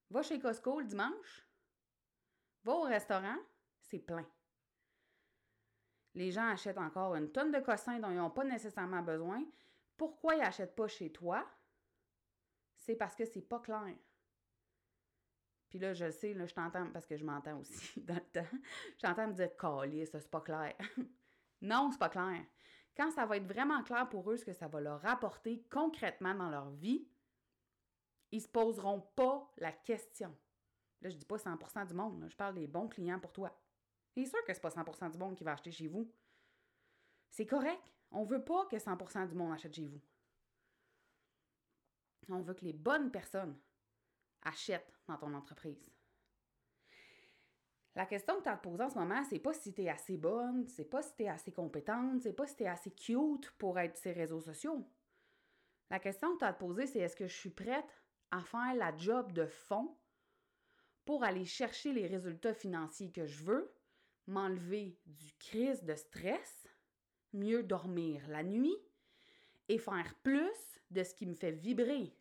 va 0.10 0.22
chez 0.22 0.40
Costco 0.40 0.80
le 0.80 0.86
dimanche, 0.86 1.48
Va 2.64 2.74
au 2.74 2.82
restaurant, 2.82 3.38
c'est 3.82 4.00
plein. 4.00 4.28
Les 6.14 6.32
gens 6.32 6.48
achètent 6.48 6.78
encore 6.78 7.16
une 7.16 7.32
tonne 7.32 7.52
de 7.52 7.60
cossins 7.60 8.00
dont 8.00 8.10
ils 8.10 8.18
n'ont 8.18 8.30
pas 8.30 8.44
nécessairement 8.44 9.02
besoin. 9.02 9.44
Pourquoi 9.98 10.36
ils 10.36 10.42
n'achètent 10.42 10.76
pas 10.76 10.88
chez 10.88 11.12
toi? 11.12 11.48
C'est 12.76 12.96
parce 12.96 13.16
que 13.16 13.26
c'est 13.26 13.42
pas 13.42 13.60
clair. 13.60 13.96
Puis 15.70 15.80
là, 15.80 15.94
je 15.94 16.12
sais, 16.12 16.34
là, 16.34 16.46
je 16.46 16.54
t'entends, 16.54 16.90
parce 16.92 17.06
que 17.06 17.16
je 17.16 17.24
m'entends 17.24 17.58
aussi 17.60 18.02
dans 18.02 18.16
le 18.16 18.42
temps, 18.42 18.58
je 18.98 19.02
t'entends 19.02 19.28
me 19.28 19.34
dire, 19.34 20.08
ça, 20.08 20.20
c'est 20.20 20.30
pas 20.30 20.42
clair. 20.42 20.76
non, 21.62 21.90
c'est 21.92 22.00
pas 22.00 22.10
clair. 22.10 22.46
Quand 22.96 23.10
ça 23.12 23.26
va 23.26 23.38
être 23.38 23.48
vraiment 23.48 23.82
clair 23.84 24.10
pour 24.10 24.30
eux 24.32 24.38
ce 24.38 24.44
que 24.44 24.54
ça 24.54 24.68
va 24.68 24.82
leur 24.82 25.06
apporter 25.06 25.66
concrètement 25.72 26.36
dans 26.36 26.50
leur 26.50 26.70
vie, 26.72 27.08
ils 28.32 28.42
se 28.42 28.50
poseront 28.50 29.02
pas 29.16 29.50
la 29.58 29.72
question. 29.72 30.36
Là, 31.02 31.10
je 31.10 31.16
dis 31.16 31.26
pas 31.26 31.38
100% 31.38 31.88
du 31.88 31.94
monde, 31.94 32.26
je 32.30 32.36
parle 32.36 32.56
des 32.56 32.68
bons 32.68 32.88
clients 32.88 33.20
pour 33.20 33.34
toi. 33.34 33.56
C'est 34.14 34.26
sûr 34.26 34.44
que 34.46 34.54
c'est 34.54 34.62
pas 34.62 34.70
100% 34.70 35.12
du 35.12 35.18
monde 35.18 35.36
qui 35.36 35.44
va 35.44 35.54
acheter 35.54 35.72
chez 35.72 35.88
vous? 35.88 36.12
C'est 37.30 37.46
correct. 37.46 37.82
On 38.12 38.24
veut 38.24 38.44
pas 38.44 38.66
que 38.66 38.76
100% 38.76 39.28
du 39.30 39.36
monde 39.36 39.54
achète 39.54 39.74
chez 39.74 39.88
vous. 39.88 40.02
On 42.30 42.42
veut 42.42 42.54
que 42.54 42.66
les 42.66 42.74
bonnes 42.74 43.10
personnes 43.10 43.58
achètent 44.44 44.94
dans 45.08 45.18
ton 45.18 45.34
entreprise. 45.34 45.92
La 47.96 48.06
question 48.06 48.38
que 48.38 48.44
tu 48.44 48.50
as 48.50 48.58
te 48.58 48.64
poser 48.64 48.84
en 48.84 48.90
ce 48.90 48.98
moment, 48.98 49.24
c'est 49.30 49.40
pas 49.40 49.54
si 49.54 49.74
tu 49.74 49.82
es 49.82 49.90
assez 49.90 50.18
bonne, 50.18 50.66
c'est 50.68 50.86
pas 50.86 51.02
si 51.02 51.14
tu 51.16 51.24
es 51.24 51.28
assez 51.28 51.52
compétente, 51.52 52.22
c'est 52.22 52.34
pas 52.34 52.48
si 52.48 52.56
tu 52.56 52.64
es 52.64 52.68
assez 52.68 52.92
cute 52.92 53.52
pour 53.58 53.78
être 53.80 53.98
sur 53.98 54.04
ces 54.04 54.14
réseaux 54.14 54.40
sociaux. 54.40 54.88
La 55.90 56.00
question 56.00 56.34
que 56.34 56.40
tu 56.40 56.46
as 56.46 56.50
à 56.50 56.54
te 56.54 56.60
poser, 56.60 56.88
c'est 56.88 57.00
est-ce 57.00 57.18
que 57.18 57.28
je 57.28 57.36
suis 57.36 57.50
prête 57.50 58.02
à 58.32 58.42
faire 58.44 58.74
la 58.76 58.96
job 58.96 59.34
de 59.34 59.46
fond 59.46 59.98
pour 61.06 61.24
aller 61.24 61.46
chercher 61.46 61.94
les 61.94 62.08
résultats 62.08 62.54
financiers 62.54 63.12
que 63.12 63.26
je 63.26 63.44
veux, 63.44 63.74
m'enlever 64.28 65.00
du 65.06 65.34
crise 65.40 65.84
de 65.84 65.96
stress, 65.96 66.68
mieux 67.34 67.64
dormir 67.64 68.28
la 68.28 68.44
nuit 68.44 68.78
et 69.68 69.78
faire 69.78 70.14
plus 70.24 70.80
de 70.90 71.04
ce 71.04 71.14
qui 71.14 71.26
me 71.26 71.34
fait 71.34 71.52
vibrer. 71.52 72.16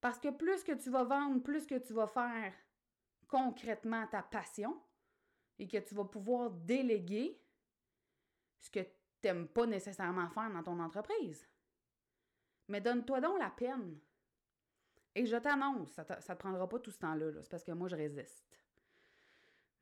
Parce 0.00 0.18
que 0.18 0.30
plus 0.30 0.62
que 0.64 0.72
tu 0.72 0.90
vas 0.90 1.04
vendre, 1.04 1.42
plus 1.42 1.66
que 1.66 1.78
tu 1.78 1.92
vas 1.92 2.06
faire 2.06 2.52
concrètement 3.28 4.06
ta 4.08 4.22
passion 4.22 4.80
et 5.58 5.68
que 5.68 5.78
tu 5.78 5.94
vas 5.94 6.04
pouvoir 6.04 6.50
déléguer 6.50 7.40
ce 8.58 8.70
que 8.70 8.80
tu 8.80 8.90
n'aimes 9.24 9.48
pas 9.48 9.66
nécessairement 9.66 10.28
faire 10.28 10.50
dans 10.50 10.62
ton 10.62 10.80
entreprise. 10.80 11.48
Mais 12.68 12.80
donne-toi 12.80 13.20
donc 13.20 13.38
la 13.38 13.50
peine 13.50 13.98
Et 15.14 15.26
je 15.26 15.36
t'annonce, 15.36 15.90
ça 15.92 16.04
ne 16.04 16.20
te 16.20 16.32
prendra 16.38 16.68
pas 16.68 16.78
tout 16.78 16.90
ce 16.90 16.98
temps-là. 16.98 17.30
c'est 17.42 17.50
parce 17.50 17.64
que 17.64 17.72
moi, 17.72 17.88
je 17.88 17.96
résiste. 17.96 18.44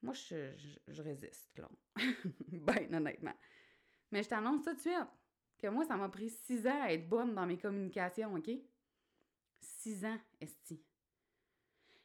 Moi, 0.02 0.14
je, 0.14 1.02
résiste, 1.02 1.58
là. 1.58 1.70
ben, 2.48 2.94
honnêtement. 2.94 3.34
Mais 4.10 4.22
je 4.22 4.28
t'annonce 4.28 4.64
tout 4.64 4.74
de 4.74 4.80
suite 4.80 5.08
que 5.58 5.68
moi, 5.68 5.84
ça 5.84 5.96
m'a 5.96 6.08
pris 6.08 6.28
six 6.28 6.66
ans 6.66 6.82
à 6.82 6.92
être 6.92 7.08
bonne 7.08 7.34
dans 7.34 7.46
mes 7.46 7.56
communications, 7.56 8.34
OK? 8.34 8.50
Six 9.60 10.04
ans, 10.04 10.18
esti. 10.40 10.84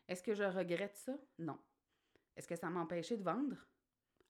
Est-ce 0.07 0.23
que 0.23 0.35
je 0.35 0.43
regrette 0.43 0.95
ça? 0.95 1.17
Non. 1.39 1.59
Est-ce 2.35 2.47
que 2.47 2.55
ça 2.55 2.69
m'a 2.69 2.81
empêché 2.81 3.17
de 3.17 3.23
vendre? 3.23 3.57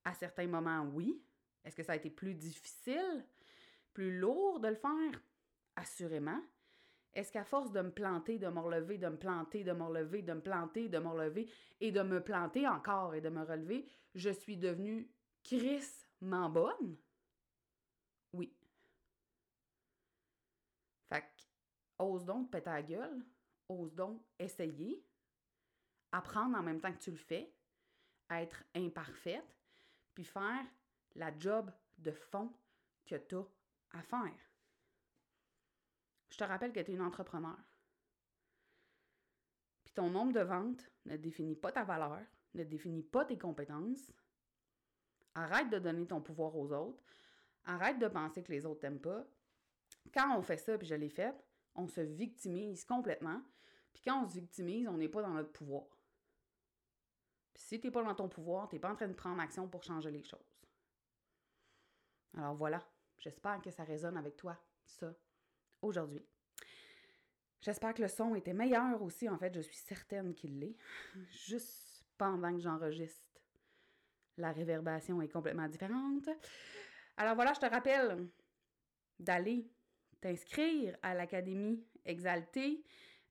À 0.06 0.14
certains 0.14 0.48
moments, 0.48 0.90
oui. 0.94 1.22
Est-ce 1.64 1.76
que 1.76 1.84
ça 1.84 1.92
a 1.92 1.98
été 1.98 2.10
plus 2.10 2.34
difficile, 2.34 3.26
plus 3.94 4.18
lourd 4.18 4.62
de 4.62 4.70
le 4.70 4.76
faire? 4.76 5.22
Assurément. 5.76 6.42
Est-ce 7.18 7.32
qu'à 7.32 7.44
force 7.44 7.72
de 7.72 7.82
me 7.82 7.90
planter, 7.90 8.38
de 8.38 8.48
me 8.48 8.60
relever, 8.60 9.00
de 9.00 9.08
me 9.08 9.18
planter, 9.18 9.64
de 9.64 9.72
me 9.72 9.86
relever, 9.86 10.22
de 10.22 10.34
me 10.34 10.40
planter, 10.40 10.88
de 10.88 11.00
me 11.00 11.08
relever 11.08 11.52
et 11.82 11.92
de 11.92 12.04
me 12.04 12.24
planter 12.24 12.68
encore 12.68 13.16
et 13.16 13.22
de 13.22 13.30
me 13.30 13.44
relever, 13.44 13.88
je 14.14 14.30
suis 14.30 14.56
devenue 14.56 15.12
crissement 15.44 16.48
bonne? 16.48 16.96
Oui. 18.34 18.56
Fait 21.10 21.22
que, 21.22 21.44
ose 21.98 22.24
donc 22.24 22.52
péter 22.52 22.70
la 22.70 22.84
gueule, 22.84 23.26
ose 23.68 23.96
donc 23.96 24.22
essayer, 24.38 25.04
apprendre 26.12 26.56
en 26.56 26.62
même 26.62 26.80
temps 26.80 26.94
que 26.94 27.00
tu 27.02 27.10
le 27.10 27.18
fais, 27.18 27.52
être 28.30 28.64
imparfaite, 28.76 29.58
puis 30.14 30.24
faire 30.24 30.68
la 31.16 31.36
job 31.40 31.72
de 31.98 32.12
fond 32.12 32.54
que 33.08 33.16
tu 33.16 33.38
as 33.38 33.98
à 33.98 34.04
faire. 34.04 34.38
Je 36.30 36.38
te 36.38 36.44
rappelle 36.44 36.74
que 36.74 36.80
tu 36.80 36.92
es 36.92 36.96
une 36.96 37.02
entrepreneur. 37.02 37.58
Puis 39.84 39.94
ton 39.94 40.10
nombre 40.10 40.34
de 40.34 40.42
ventes 40.42 40.92
ne 41.06 41.18
définit 41.18 41.56
pas 41.56 41.72
ta 41.72 41.84
valeur, 41.84 42.22
ne 42.54 42.64
définit 42.64 43.04
pas 43.04 43.26
tes 43.26 43.38
compétences. 43.38 44.12
Arrête 45.36 45.70
de 45.70 45.80
donner 45.80 46.08
ton 46.08 46.22
pouvoir 46.22 46.56
aux 46.56 46.72
autres. 46.72 47.04
Arrête 47.66 48.00
de 48.00 48.08
penser 48.08 48.44
que 48.44 48.52
les 48.52 48.66
autres 48.66 48.82
t'aiment 48.82 49.02
pas. 49.02 49.26
Quand 50.14 50.38
on 50.38 50.42
fait 50.42 50.58
ça, 50.58 50.78
puis 50.78 50.88
je 50.88 50.96
l'ai 50.96 51.10
fait, 51.10 51.36
on 51.76 51.88
se 51.88 52.02
victimise 52.02 52.86
complètement. 52.86 53.42
Puis 53.94 54.02
quand 54.04 54.24
on 54.24 54.28
se 54.28 54.40
victimise, 54.40 54.88
on 54.88 54.98
n'est 54.98 55.10
pas 55.10 55.22
dans 55.22 55.34
notre 55.34 55.52
pouvoir. 55.52 55.88
Puis 57.54 57.64
si 57.64 57.80
tu 57.80 57.88
n'es 57.88 57.92
pas 57.92 58.04
dans 58.04 58.16
ton 58.16 58.30
pouvoir, 58.30 58.68
tu 58.68 58.76
n'es 58.76 58.80
pas 58.80 58.92
en 58.92 58.96
train 58.96 59.08
de 59.08 59.14
prendre 59.14 59.42
action 59.42 59.68
pour 59.68 59.84
changer 59.84 60.12
les 60.12 60.24
choses. 60.24 60.58
Alors 62.36 62.56
voilà, 62.56 62.88
j'espère 63.18 63.62
que 63.62 63.72
ça 63.72 63.84
résonne 63.84 64.18
avec 64.18 64.36
toi, 64.38 64.58
ça, 64.86 65.14
aujourd'hui. 65.88 66.26
J'espère 67.62 67.94
que 67.94 68.02
le 68.02 68.08
son 68.08 68.36
était 68.36 68.54
meilleur 68.54 69.02
aussi. 69.02 69.28
En 69.28 69.38
fait, 69.38 69.54
je 69.54 69.62
suis 69.62 69.76
certaine 69.76 70.34
qu'il 70.34 70.60
l'est. 70.60 70.76
Juste 71.48 72.06
pendant 72.18 72.54
que 72.54 72.60
j'enregistre, 72.60 73.42
la 74.38 74.52
réverbération 74.52 75.22
est 75.22 75.28
complètement 75.28 75.68
différente. 75.68 76.30
Alors 77.18 77.36
voilà, 77.36 77.54
je 77.54 77.60
te 77.60 77.66
rappelle 77.66 78.28
d'aller 79.20 79.68
t'inscrire 80.22 80.96
à 81.02 81.14
l'Académie 81.14 81.84
Exaltée. 82.06 82.84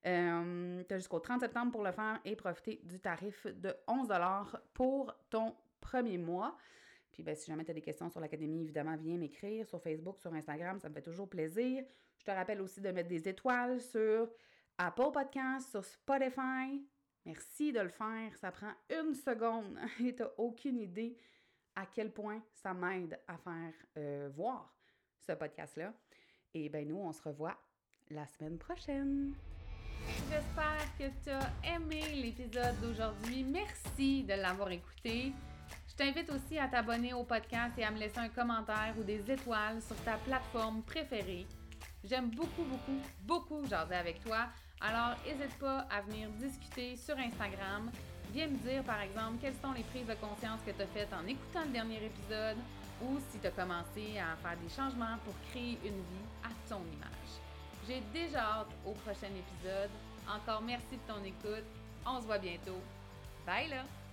Euh, 0.05 0.83
tu 0.87 0.93
as 0.93 0.97
jusqu'au 0.99 1.19
30 1.19 1.41
septembre 1.41 1.71
pour 1.71 1.83
le 1.83 1.91
faire 1.91 2.19
et 2.23 2.35
profiter 2.35 2.81
du 2.83 2.99
tarif 2.99 3.47
de 3.47 3.75
11 3.87 4.07
pour 4.73 5.13
ton 5.29 5.55
premier 5.79 6.17
mois. 6.17 6.57
Puis 7.17 7.23
ben, 7.23 7.35
si 7.35 7.47
jamais 7.47 7.65
tu 7.65 7.71
as 7.71 7.73
des 7.73 7.81
questions 7.81 8.11
sur 8.11 8.19
l'Académie, 8.19 8.61
évidemment, 8.61 8.95
viens 8.95 9.17
m'écrire 9.17 9.65
sur 9.65 9.81
Facebook, 9.81 10.19
sur 10.19 10.31
Instagram, 10.35 10.79
ça 10.79 10.87
me 10.87 10.93
fait 10.93 11.01
toujours 11.01 11.27
plaisir. 11.27 11.83
Je 12.19 12.23
te 12.23 12.29
rappelle 12.29 12.61
aussi 12.61 12.79
de 12.79 12.91
mettre 12.91 13.09
des 13.09 13.27
étoiles 13.27 13.81
sur 13.81 14.29
Apple 14.77 15.11
Podcasts, 15.11 15.71
sur 15.71 15.83
Spotify. 15.83 16.87
Merci 17.25 17.73
de 17.73 17.79
le 17.79 17.89
faire. 17.89 18.37
Ça 18.39 18.51
prend 18.51 18.71
une 18.91 19.15
seconde 19.15 19.79
et 19.99 20.13
tu 20.13 20.21
aucune 20.37 20.77
idée 20.77 21.17
à 21.73 21.87
quel 21.87 22.11
point 22.11 22.39
ça 22.53 22.75
m'aide 22.75 23.19
à 23.27 23.35
faire 23.39 23.73
euh, 23.97 24.29
voir 24.35 24.77
ce 25.17 25.31
podcast-là. 25.31 25.95
Et 26.53 26.69
bien, 26.69 26.85
nous, 26.85 26.97
on 26.97 27.13
se 27.13 27.23
revoit 27.23 27.57
la 28.11 28.27
semaine 28.27 28.59
prochaine. 28.59 29.33
J'espère 30.29 30.97
que 30.99 31.23
tu 31.23 31.31
as 31.31 31.75
aimé 31.75 32.03
l'épisode 32.13 32.79
d'aujourd'hui. 32.79 33.43
Merci 33.43 34.23
de 34.23 34.35
l'avoir 34.35 34.69
écouté. 34.69 35.33
T'invite 35.97 36.29
aussi 36.29 36.59
à 36.59 36.67
t'abonner 36.67 37.13
au 37.13 37.23
podcast 37.23 37.73
et 37.75 37.83
à 37.83 37.89
me 37.89 37.97
laisser 37.97 38.19
un 38.19 38.29
commentaire 38.29 38.93
ou 38.99 39.03
des 39.03 39.31
étoiles 39.31 39.81
sur 39.81 39.95
ta 40.03 40.17
plateforme 40.17 40.83
préférée. 40.83 41.47
J'aime 42.03 42.29
beaucoup, 42.29 42.63
beaucoup, 42.63 43.01
beaucoup 43.23 43.65
jaser 43.67 43.95
avec 43.95 44.23
toi. 44.23 44.45
Alors, 44.79 45.17
n'hésite 45.25 45.57
pas 45.57 45.87
à 45.89 46.01
venir 46.01 46.29
discuter 46.39 46.95
sur 46.95 47.17
Instagram. 47.17 47.89
Viens 48.31 48.45
me 48.45 48.57
dire, 48.57 48.83
par 48.83 49.01
exemple, 49.01 49.37
quelles 49.41 49.55
sont 49.59 49.71
les 49.71 49.81
prises 49.83 50.05
de 50.05 50.13
conscience 50.13 50.59
que 50.63 50.71
tu 50.71 50.81
as 50.83 50.87
faites 50.87 51.11
en 51.13 51.25
écoutant 51.25 51.63
le 51.65 51.71
dernier 51.71 52.05
épisode 52.05 52.57
ou 53.01 53.17
si 53.31 53.39
tu 53.39 53.47
as 53.47 53.51
commencé 53.51 54.19
à 54.19 54.35
faire 54.37 54.57
des 54.61 54.69
changements 54.69 55.17
pour 55.25 55.33
créer 55.49 55.79
une 55.83 55.97
vie 55.97 56.27
à 56.43 56.49
ton 56.69 56.81
image. 56.93 57.41
J'ai 57.87 58.03
déjà 58.13 58.41
hâte 58.41 58.71
au 58.85 58.91
prochain 58.91 59.33
épisode. 59.33 59.89
Encore 60.29 60.61
merci 60.61 60.91
de 60.91 61.11
ton 61.11 61.23
écoute. 61.23 61.65
On 62.05 62.21
se 62.21 62.25
voit 62.27 62.37
bientôt. 62.37 62.81
Bye 63.47 63.69
là! 63.69 64.06